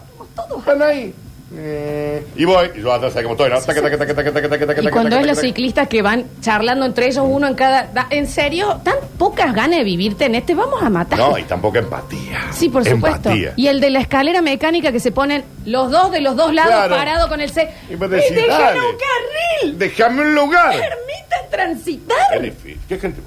Están 0.58 0.82
ahí. 0.82 1.14
Eh, 1.54 2.25
y 2.37 2.44
voy, 2.47 2.71
y 2.75 2.80
yo 2.80 2.92
atrás, 2.92 3.12
¿sabes 3.12 3.25
cómo 3.28 3.35
estoy? 3.35 3.50
¿no? 3.50 3.61
Taca, 3.61 3.82
taca, 3.82 3.99
taca, 3.99 4.14
taca, 4.14 4.32
taca, 4.32 4.49
taca, 4.49 4.66
taca, 4.66 4.73
Y 4.80 4.85
taca, 4.85 4.90
cuando 4.90 5.11
taca, 5.11 5.21
es 5.21 5.26
los 5.26 5.38
ciclistas 5.38 5.87
que 5.87 6.00
van 6.00 6.25
charlando 6.40 6.87
entre 6.87 7.06
ellos, 7.09 7.25
uno 7.28 7.47
en 7.47 7.54
cada. 7.54 7.85
da- 7.92 8.06
¿En 8.11 8.26
serio? 8.26 8.80
¿Tan 8.82 8.94
pocas 9.18 9.54
ganas 9.54 9.78
de 9.78 9.85
vivirte 9.85 10.25
en 10.25 10.35
este? 10.37 10.54
Vamos 10.54 10.82
a 10.82 10.88
matar. 10.88 11.18
No, 11.18 11.37
y 11.37 11.42
tampoco 11.42 11.78
empatía. 11.78 12.40
Sí, 12.52 12.68
por 12.71 12.85
supuesto. 12.85 13.28
Empatía. 13.28 13.52
Y 13.56 13.66
el 13.66 13.80
de 13.80 13.90
la 13.90 14.00
escalera 14.00 14.40
mecánica 14.40 14.92
que 14.92 15.00
se 15.00 15.12
ponen 15.12 15.44
los 15.66 15.90
dos 15.90 16.11
de 16.11 16.21
los 16.23 16.37
dos 16.37 16.54
lados 16.54 16.73
Claro. 16.73 16.97
parados 16.97 17.26
con 17.28 17.40
el 17.40 17.50
C. 17.50 17.68
Y 17.90 17.97
vos 17.97 18.09
decís, 18.09 18.30
¡Dejen 18.35 18.49
dale. 18.49 18.80
un 18.80 18.87
carril! 18.97 19.78
Déjame 19.78 20.23
un 20.23 20.35
lugar. 20.35 20.71
¡Permitan 20.71 21.44
Es 21.44 21.50
transitar! 21.50 22.40
difícil. 22.40 22.78
¿Qué 22.88 22.99
gente? 22.99 23.21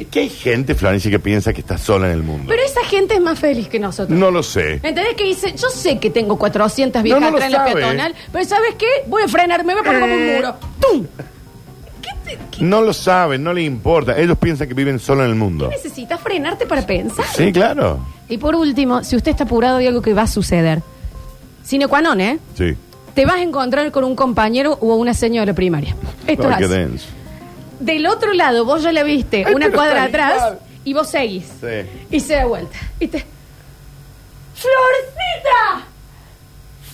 Es 0.00 0.06
que 0.08 0.20
hay 0.20 0.28
gente, 0.30 0.74
Florencia, 0.74 1.10
que 1.10 1.18
piensa 1.18 1.52
que 1.52 1.60
está 1.60 1.76
sola 1.78 2.06
en 2.06 2.14
el 2.14 2.22
mundo. 2.22 2.46
Pero 2.48 2.62
esa 2.62 2.82
gente 2.86 3.14
es 3.14 3.20
más 3.20 3.38
feliz 3.38 3.68
que 3.68 3.78
nosotros. 3.78 4.18
No 4.18 4.30
lo 4.30 4.42
sé. 4.42 4.74
¿Entendés 4.82 5.14
que 5.14 5.24
dice? 5.24 5.52
Yo 5.54 5.68
sé 5.68 5.98
que 5.98 6.08
tengo 6.10 6.38
400 6.38 7.02
viejas 7.02 7.20
No, 7.20 7.26
no 7.26 7.30
lo 7.32 7.36
atrás 7.36 7.46
en 7.48 7.52
la 7.52 7.58
sabe. 7.68 7.74
peatonal, 7.82 8.14
pero 8.32 8.44
¿sabes 8.46 8.74
qué? 8.78 8.86
Voy 9.06 9.22
a 9.22 9.28
frenar, 9.28 9.64
me 9.64 9.74
voy 9.74 9.82
a 9.82 9.84
poner 9.84 10.00
como 10.00 10.14
un 10.14 10.34
muro. 10.36 10.54
¡Tum! 10.80 11.06
¿Qué, 12.00 12.08
te- 12.24 12.38
qué 12.50 12.64
No 12.64 12.80
lo 12.80 12.92
saben, 12.94 13.44
no 13.44 13.52
le 13.52 13.62
importa. 13.62 14.18
Ellos 14.18 14.38
piensan 14.38 14.68
que 14.68 14.74
viven 14.74 14.98
solo 14.98 15.22
en 15.22 15.28
el 15.30 15.36
mundo. 15.36 15.68
necesitas 15.68 16.18
frenarte 16.18 16.64
para 16.66 16.86
pensar? 16.86 17.26
Sí, 17.36 17.52
claro. 17.52 18.00
Y 18.28 18.38
por 18.38 18.54
último, 18.56 19.04
si 19.04 19.16
usted 19.16 19.32
está 19.32 19.44
apurado 19.44 19.76
de 19.78 19.88
algo 19.88 20.00
que 20.00 20.14
va 20.14 20.22
a 20.22 20.26
suceder, 20.26 20.80
sine 21.62 21.86
qua 21.88 22.00
non, 22.00 22.20
¿eh? 22.22 22.38
Sí. 22.56 22.74
Te 23.14 23.26
vas 23.26 23.34
a 23.36 23.42
encontrar 23.42 23.90
con 23.90 24.04
un 24.04 24.16
compañero 24.16 24.78
o 24.80 24.94
una 24.94 25.12
señora 25.12 25.52
primaria. 25.52 25.94
Esto 26.26 26.44
Ay, 26.48 26.52
es 26.52 26.58
qué 26.58 26.64
así. 26.64 26.74
denso. 26.74 27.06
Del 27.80 28.06
otro 28.06 28.32
lado, 28.34 28.64
vos 28.64 28.82
ya 28.82 28.92
la 28.92 29.02
viste, 29.02 29.44
Ay, 29.46 29.54
una 29.54 29.66
pero 29.66 29.76
cuadra 29.78 30.04
está 30.06 30.26
atrás, 30.28 30.36
igual. 30.36 30.58
y 30.84 30.92
vos 30.92 31.08
seguís. 31.10 31.46
Sí. 31.60 32.06
Y 32.10 32.20
se 32.20 32.34
da 32.34 32.44
vuelta. 32.46 32.78
Y 33.00 33.08
te... 33.08 33.24
¡Florcita! 34.54 35.86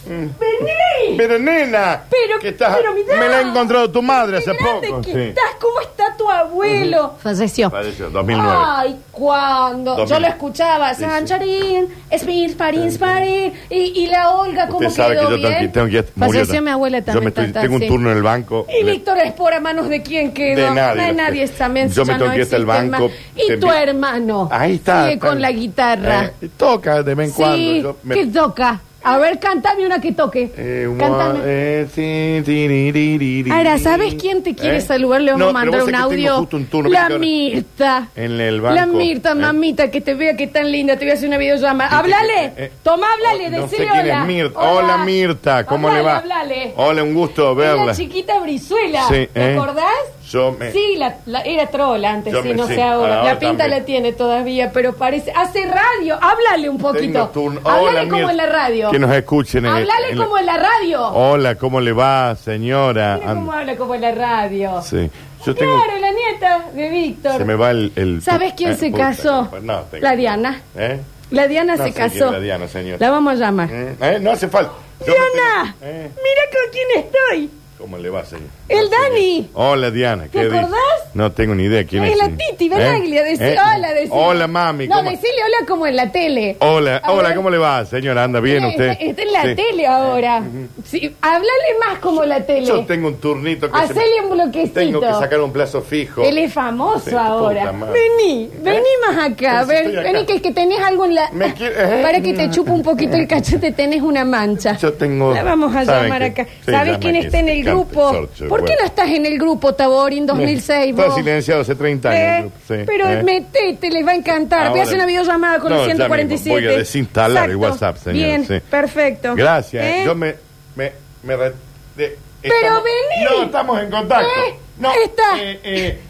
¡Vení! 0.09 1.17
Pero 1.17 1.39
nena, 1.39 2.05
Pero, 2.11 2.39
que 2.41 2.49
estás- 2.51 2.77
pero 2.77 2.95
mirá. 2.95 3.17
me 3.19 3.29
la 3.29 3.39
ha 3.39 3.41
encontrado 3.43 3.91
tu 3.91 4.03
madre 4.03 4.39
hace 4.39 4.53
grande 4.55 4.89
poco. 4.89 5.03
que 5.03 5.13
Sí. 5.13 5.21
estás, 5.21 5.45
¿cómo 5.61 5.81
está 5.81 6.17
tu 6.17 6.31
abuelo? 6.31 7.15
Falleció. 7.21 7.71
Falleció, 7.71 8.11
2009. 8.11 8.59
Ay, 8.65 8.97
¿cuándo? 9.13 9.97
2000. 9.97 10.09
Yo 10.15 10.21
lo 10.21 10.27
escuchaba. 10.29 10.95
Sí, 10.95 11.03
Sancharín, 11.03 11.89
Smir, 12.17 12.51
Sparín, 12.51 12.91
Sparín. 12.93 13.53
Y, 13.71 13.77
y 14.03 14.07
la 14.07 14.31
Olga, 14.31 14.67
¿cómo 14.69 14.87
Usted 14.87 14.91
sabe 15.03 15.15
que 15.15 15.21
quedó 15.21 15.31
yo 15.31 15.37
tengo 15.37 15.49
que, 15.49 15.59
bien? 15.59 15.73
tengo 15.73 15.87
que 15.87 16.05
murió 16.15 16.33
Falleció 16.41 16.63
mi 16.63 16.71
abuela 16.71 16.99
Yo 17.01 17.05
también. 17.05 17.25
me 17.25 17.29
estoy- 17.31 17.47
tata, 17.49 17.61
tengo 17.63 17.75
un 17.77 17.83
sí. 17.83 17.89
turno 17.89 18.11
en 18.11 18.17
el 18.17 18.23
banco. 18.23 18.67
Y 18.69 18.85
Le- 18.85 18.93
Víctor 18.93 19.19
Espor, 19.19 19.55
¿a 19.55 19.61
manos 19.61 19.89
de 19.89 20.03
quién 20.03 20.33
quedó? 20.33 20.67
De 20.67 20.71
nadie. 20.71 21.13
No, 21.13 21.23
nadie 21.23 21.49
también. 21.49 21.91
Yo 21.91 22.05
me 22.05 22.13
ya 22.13 22.19
tengo 22.19 22.27
no 22.27 22.31
que 22.33 22.37
ir 22.39 22.43
hasta 22.45 22.57
el 22.57 22.67
banco. 22.67 23.03
más. 23.09 23.11
Y 23.37 23.47
Te 23.49 23.57
tu 23.59 23.67
vi- 23.69 23.75
hermano. 23.77 24.49
Ahí 24.53 24.75
está. 24.77 25.03
Sigue 25.03 25.15
está. 25.15 25.29
con 25.29 25.41
la 25.43 25.51
guitarra. 25.53 26.31
Eh, 26.41 26.49
toca 26.57 27.03
de 27.03 27.15
vez 27.15 27.29
en 27.29 27.35
cuando. 27.35 27.57
sí, 27.57 27.83
Yo 27.83 27.97
me- 28.03 28.15
¿qué 28.15 28.27
toca? 28.27 28.81
A 29.09 29.19
ver, 29.19 29.39
cántame 29.39 29.87
una 29.87 30.01
que 30.01 30.11
toque. 30.11 30.51
Eh, 30.57 30.89
Cántame. 30.99 31.39
eh, 31.45 31.87
sí, 31.95 32.43
ti, 32.45 32.67
ri, 32.67 32.91
ri, 32.91 33.17
ri, 33.19 33.43
ri. 33.45 33.51
Ahora, 33.53 33.79
¿sabes 33.79 34.17
quién 34.17 34.43
te 34.43 34.57
quiere 34.57 34.79
¿Eh? 34.79 34.81
saludar? 34.81 35.21
Le 35.21 35.31
vamos 35.31 35.45
No, 35.45 35.51
a 35.51 35.53
mandar 35.53 35.79
vos 35.81 35.89
un 35.89 35.95
sabés 35.95 36.09
que 36.09 36.17
tengo 36.17 36.29
audio. 36.31 36.41
justo 36.41 36.57
un 36.57 36.67
turno, 36.67 36.91
la 36.91 36.99
viste 36.99 37.07
que 37.07 37.13
ahora- 37.15 37.19
Mirta. 37.21 38.09
En 38.17 38.41
el 38.41 38.61
banco. 38.61 38.75
La 38.75 38.87
Mirta, 38.87 39.31
¿eh? 39.31 39.35
mamita, 39.37 39.91
que 39.93 40.01
te 40.01 40.15
vea 40.15 40.37
que 40.37 40.49
tan 40.49 40.73
linda. 40.73 40.97
Te 40.99 41.05
voy 41.05 41.13
a 41.13 41.15
hacer 41.15 41.29
una 41.29 41.39
videollamada. 41.39 41.97
¡Háblale! 41.97 42.45
eh, 42.47 42.53
eh. 42.57 42.73
Toma, 42.83 43.07
háblale, 43.15 43.51
No 43.51 43.57
sé 43.69 43.77
decile 43.77 43.89
quién 43.93 44.05
hola. 44.07 44.21
es 44.23 44.27
Mirta. 44.27 44.59
Hola, 44.59 44.97
Mirta, 45.05 45.67
¿cómo 45.67 45.89
le 45.89 46.03
va? 46.03 46.17
Háblale, 46.17 46.35
háblale. 46.73 46.75
Hola, 46.77 47.03
un 47.05 47.15
gusto 47.15 47.53
Es 47.53 47.57
verla. 47.59 47.85
la 47.87 47.95
chiquita 47.95 48.41
Brizuela. 48.41 49.03
Sí, 49.09 49.29
¿Te 49.33 49.53
¿eh? 49.53 49.55
acordás? 49.55 49.87
Yo 50.31 50.53
me- 50.59 50.73
Sí, 50.73 50.97
la, 50.97 51.17
la- 51.27 51.43
era 51.43 51.67
trola 51.69 52.11
antes, 52.13 52.33
Yo 52.33 52.43
sí, 52.43 52.49
me- 52.49 52.55
no 52.55 52.67
sí, 52.67 52.75
sé 52.75 52.83
ahora. 52.83 53.19
ahora 53.21 53.33
la 53.35 53.39
pinta 53.39 53.59
también. 53.65 53.81
la 53.81 53.85
tiene 53.87 54.13
todavía, 54.13 54.71
pero 54.73 54.95
parece. 54.95 55.33
Hace 55.33 55.65
radio. 55.67 56.19
Háblale 56.21 56.69
un 56.69 56.79
poquito. 56.79 57.01
Tengo 57.13 57.29
turno. 57.29 57.61
Háblale 57.65 58.09
como 58.09 58.31
en 58.31 58.37
la 58.37 58.47
radio. 58.47 58.91
Que 58.91 58.99
nos 58.99 59.13
escuchen. 59.15 59.65
en- 59.67 59.73
Háblale 59.73 60.11
en 60.11 60.19
la- 60.19 60.25
como 60.25 60.39
en 60.39 60.47
la 60.47 60.57
radio. 60.57 61.09
Hola, 61.09 61.55
¿cómo 61.55 61.81
le 61.81 61.93
va, 61.93 62.35
señora? 62.37 63.19
Mira 63.21 63.35
cómo 63.35 63.53
habla 63.53 63.77
como 63.77 63.95
en 63.95 64.01
la 64.01 64.13
radio. 64.13 64.83
Sí. 64.83 65.11
Yo 65.45 65.55
tengo. 65.55 65.81
Claro, 65.81 66.01
la 66.01 66.11
nieta 66.11 66.65
de 66.75 66.91
Víctor. 66.91 67.37
Se 67.39 67.45
me 67.45 67.55
va 67.55 67.71
el. 67.71 67.93
el- 67.95 68.21
¿Sabes 68.23 68.55
quién 68.57 68.73
Eh, 68.73 68.77
se 68.77 68.91
puta, 68.91 69.03
casó? 69.11 69.47
pues 69.49 69.63
no, 69.63 69.81
tengo- 69.83 70.03
La 70.03 70.17
Diana. 70.17 70.61
¿Eh? 70.77 71.01
La 71.31 71.47
Diana 71.47 71.77
No 71.77 71.85
se 71.85 71.91
sé 71.91 71.95
quién 71.95 72.09
casó. 72.09 72.27
es 72.27 72.33
la 72.33 72.41
Diana, 72.41 72.67
señor. 72.69 73.01
La 73.01 73.11
vamos 73.11 73.33
a 73.35 73.37
llamar. 73.37 73.69
¿Eh? 73.71 73.97
¿Eh? 74.01 74.19
No 74.21 74.33
hace 74.33 74.49
falta. 74.49 74.73
Yo 75.01 75.07
Diana, 75.13 75.75
tengo- 75.79 75.93
¿Eh? 75.93 76.11
mira 76.15 76.43
con 76.51 76.73
quién 76.73 77.05
estoy. 77.05 77.51
¿Cómo 77.79 77.99
le 77.99 78.09
va, 78.11 78.25
señor? 78.25 78.49
El 78.69 78.89
Dani. 78.91 79.51
Hola, 79.55 79.91
Diana. 79.91 80.25
¿Te 80.25 80.31
¿qué 80.31 80.45
dice? 80.45 80.59
acordás? 80.59 80.96
No 81.17 81.33
tengo 81.33 81.55
ni 81.55 81.63
idea 81.65 81.83
quién 81.87 82.05
es. 82.05 82.13
Es 82.13 82.19
la. 82.19 82.29
Titi 82.29 82.67
¿Eh? 82.67 82.69
Benaglia, 82.69 83.23
decile 83.25 83.55
¿Eh? 83.55 83.59
hola, 83.59 83.89
decile. 83.95 84.11
Hola, 84.13 84.47
mami. 84.47 84.87
No, 84.87 84.97
¿cómo- 84.97 85.11
decile 85.11 85.33
hola 85.47 85.67
como 85.67 85.87
en 85.87 85.97
la 85.97 86.13
tele. 86.13 86.57
Hola, 86.61 86.99
A 86.99 87.11
hola, 87.13 87.29
ver. 87.29 87.37
¿cómo 87.39 87.49
le 87.49 87.57
va, 87.57 87.87
señora? 87.87 88.25
¿Anda 88.25 88.39
bien 88.41 88.63
usted? 88.67 88.99
Está, 89.01 89.23
en 89.23 89.33
la 89.33 89.43
Sí. 89.43 89.55
tele 89.55 89.87
ahora. 89.87 90.43
Sí, 90.85 91.17
háblale 91.23 91.79
más 91.89 91.99
como 92.01 92.23
la 92.25 92.45
tele. 92.45 92.67
Yo 92.67 92.85
tengo 92.85 93.09
un 93.09 93.17
turnito 93.17 93.71
que 93.73 93.79
se 93.87 93.95
me- 93.95 94.01
Hacele 94.03 94.21
un 94.25 94.31
bloquecito. 94.31 94.75
Tengo 94.81 95.01
que 95.01 95.13
sacar 95.15 95.41
un 95.41 95.53
plazo 95.53 95.81
fijo. 95.81 96.23
Él 96.23 96.37
es 96.37 96.53
famoso 96.53 97.09
Sí, 97.09 97.17
ahora. 97.19 97.73
Vení, 97.73 98.51
vení 98.61 98.87
más 99.09 99.31
acá. 99.31 99.65
Ven, 99.65 99.93
vení 99.95 100.27
que, 100.27 100.43
que 100.43 100.53
tenés 100.53 100.81
algo 100.81 101.07
en 101.07 101.15
la... 101.15 101.31
Me 101.33 101.55
quiere- 101.55 101.77
¿eh? 101.79 101.99
Para 102.03 102.21
que 102.21 102.35
te 102.35 102.51
chupe 102.51 102.73
un 102.73 102.83
poquito 102.83 103.17
el 103.17 103.27
cachete, 103.27 103.73
tenés 103.73 104.03
una 104.03 104.23
mancha. 104.27 104.77
Yo 104.77 104.93
tengo- 104.93 105.33
La 105.33 105.43
vamos 105.45 105.75
a 105.75 105.83
¿saben 105.87 106.03
llamar 106.03 106.23
acá. 106.25 106.47
¿Sabes 106.67 106.99
quién 106.99 107.17
está 107.17 107.39
en 107.39 107.49
el 107.49 107.65
grupo? 107.65 108.29
¿Por 108.51 108.65
qué 108.67 108.75
no 108.79 108.85
estás 108.85 109.09
en 109.09 109.25
el 109.25 109.39
grupo 109.39 109.75
Taborín 109.75 110.27
2006 110.27 110.95
Está 111.09 111.17
silenciado 111.23 111.61
hace 111.63 111.75
30 111.75 112.09
años. 112.11 112.21
Eh, 112.21 112.39
el 112.39 112.79
sí, 112.79 112.85
pero 112.87 113.09
eh. 113.09 113.23
metete, 113.23 113.91
les 113.91 114.07
va 114.07 114.13
a 114.13 114.15
encantar. 114.17 114.71
Voy 114.71 114.81
a 114.81 114.83
hacer 114.85 114.95
una 114.97 115.07
videollamada 115.07 115.59
con 115.61 115.71
No, 115.71 115.77
los 115.79 115.87
ya 115.89 115.95
147. 115.95 116.51
mismo. 116.51 116.55
Voy 116.69 116.75
a 116.75 116.79
desinstalar 116.79 117.51
el. 117.51 117.57
WhatsApp, 117.57 117.97
señor. 117.99 118.15
Bien, 118.15 118.47
sí. 118.47 118.61
perfecto. 118.71 119.35
Gracias. 119.35 119.85
¿Eh? 119.85 120.03
Yo 120.05 120.15
me. 120.15 120.35
me, 120.75 120.93
me 121.23 121.37
re- 121.37 121.53
de- 121.97 122.19
Pero 122.43 122.55
estamos- 122.55 122.83
vení. 122.85 123.25
No, 123.25 123.43
estamos 123.45 123.83
en 123.83 123.91
contacto. 123.91 124.27
Eh, 124.29 124.55
no, 124.79 124.93
está. 125.05 125.43
eh, 125.43 125.61
eh, 125.65 126.01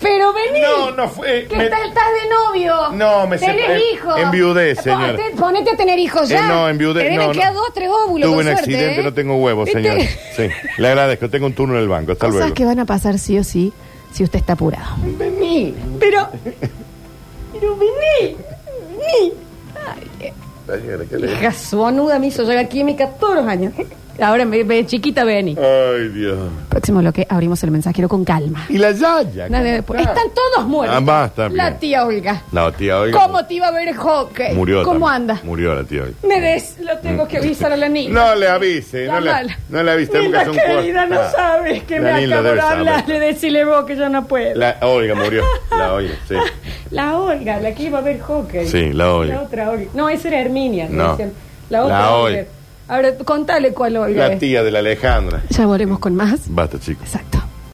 Pero 0.00 0.32
vení. 0.32 0.60
No, 0.60 0.90
no 0.90 1.08
fue- 1.08 1.46
Que 1.48 1.56
me- 1.56 1.64
está- 1.64 1.84
estás 1.84 2.04
de 2.22 2.28
novio. 2.28 2.92
No, 2.92 3.26
me 3.28 3.38
Tenés 3.38 3.56
separé. 3.60 3.80
hijos. 3.92 4.18
Enviudé, 4.20 4.74
señora. 4.74 5.16
Ponete, 5.38 5.70
a 5.70 5.76
tener 5.76 5.98
hijos 5.98 6.28
ya. 6.28 6.40
Eh, 6.40 6.48
no, 6.48 6.68
enviudé. 6.68 7.02
Te 7.04 7.10
deben 7.10 7.26
no, 7.28 7.32
quedar 7.32 7.52
no. 7.52 7.60
dos, 7.60 7.72
tres 7.72 7.88
óvulos. 7.88 8.28
Tuve 8.28 8.38
un 8.38 8.42
suerte, 8.44 8.60
accidente, 8.62 9.00
¿eh? 9.00 9.04
no 9.04 9.14
tengo 9.14 9.36
huevos, 9.36 9.70
señor. 9.70 9.98
Sí, 10.36 10.48
le 10.78 10.88
agradezco. 10.88 11.30
Tengo 11.30 11.46
un 11.46 11.52
turno 11.54 11.76
en 11.76 11.82
el 11.82 11.88
banco. 11.88 12.12
Hasta 12.12 12.26
Cosas 12.26 12.40
luego. 12.40 12.54
que 12.54 12.64
van 12.64 12.80
a 12.80 12.84
pasar 12.84 13.18
sí 13.18 13.38
o 13.38 13.44
sí 13.44 13.72
si 14.16 14.24
usted 14.24 14.38
está 14.38 14.54
apurado. 14.54 14.96
Vení. 15.18 15.74
Pero. 16.00 16.26
Pero 17.52 17.76
vení. 17.76 18.36
Vení. 18.90 19.32
Señora, 20.66 21.04
¿qué 21.08 21.18
le- 21.18 21.32
Hija 21.34 21.52
suanuda 21.52 22.18
me 22.18 22.28
hizo 22.28 22.42
llegar 22.44 22.66
química 22.68 23.10
todos 23.10 23.34
los 23.36 23.46
años. 23.46 23.74
Ahora 24.20 24.44
me 24.44 24.62
ve 24.64 24.86
chiquita, 24.86 25.24
vení. 25.24 25.56
Ay, 25.58 26.08
Dios. 26.08 26.38
Próximo 26.68 27.02
lo 27.02 27.12
que 27.12 27.26
abrimos 27.28 27.62
el 27.64 27.70
mensajero 27.70 28.08
con 28.08 28.24
calma. 28.24 28.64
¿Y 28.68 28.78
la 28.78 28.92
Yaya? 28.92 29.48
Nadie-. 29.48 29.78
Están 29.78 30.28
todos 30.34 30.66
muertos. 30.66 30.96
Ah, 30.96 31.00
basta, 31.02 31.48
La 31.48 31.68
bien. 31.68 31.78
tía 31.80 32.04
Olga. 32.06 32.42
No, 32.52 32.72
tía, 32.72 32.98
oiga. 33.00 33.18
¿Cómo 33.20 33.44
te 33.46 33.54
iba 33.54 33.68
a 33.68 33.70
ver 33.72 33.88
el 33.88 33.96
hockey? 33.96 34.54
Murió 34.54 34.82
¿Cómo 34.82 35.06
también. 35.06 35.30
anda? 35.30 35.40
Murió 35.44 35.74
la 35.74 35.84
tía 35.84 36.02
hoy. 36.04 36.14
Me 36.26 36.40
des, 36.40 36.78
lo 36.80 36.96
tengo 36.98 37.26
que 37.28 37.38
avisar 37.38 37.72
a 37.72 37.76
la 37.76 37.88
niña. 37.88 38.12
No 38.12 38.34
le 38.34 38.48
avise, 38.48 39.06
no 39.06 39.20
le, 39.20 39.26
Llámala. 39.26 39.58
no 39.68 39.82
le 39.82 39.90
avise. 39.90 40.12
tenemos 40.12 40.32
que 40.32 40.38
hacer 40.38 40.50
un 40.50 40.76
querida, 40.82 41.06
no 41.06 41.16
cuarto. 41.16 41.36
Ah, 41.38 41.56
sabes 41.56 41.82
que 41.84 42.00
me 42.00 42.10
la 42.12 42.18
Nilda 42.18 42.34
acabo 42.36 42.42
de 42.44 42.50
debe 42.50 42.62
saber. 42.62 42.78
hablar. 42.78 43.08
Le 43.08 43.20
decirle 43.20 43.64
vos 43.64 43.84
que 43.84 43.96
yo 43.96 44.08
no 44.08 44.26
puedo. 44.26 44.54
La, 44.54 44.76
La 44.80 44.86
Olga 44.86 45.14
murió. 45.14 45.42
La 45.70 45.92
Olga, 45.94 46.14
sí. 46.28 46.34
Olga, 46.98 47.60
la 47.60 47.74
que 47.74 47.82
iba 47.82 47.98
a 47.98 48.02
ver 48.02 48.20
hockey. 48.20 48.66
Sí, 48.66 48.92
la 48.92 49.12
Olga. 49.12 49.34
La 49.34 49.42
otra 49.42 49.70
Olga. 49.70 49.84
No, 49.94 50.08
esa 50.08 50.28
era 50.28 50.40
Herminia. 50.40 50.86
No. 50.90 51.10
decían. 51.12 51.32
La 51.68 51.82
otra 51.84 51.98
La 51.98 52.10
Olga. 52.16 52.38
Olga. 52.38 52.44
Ahora, 52.88 53.14
contale 53.16 53.72
cuál 53.72 53.96
Olga 53.96 54.28
La 54.28 54.34
es. 54.34 54.38
tía 54.38 54.62
de 54.62 54.70
la 54.70 54.78
Alejandra. 54.78 55.42
Ya 55.50 55.66
volvemos 55.66 55.98
con 55.98 56.14
más. 56.14 56.42
Basta, 56.48 56.78
chicos. 56.78 57.04
Exacto. 57.06 57.35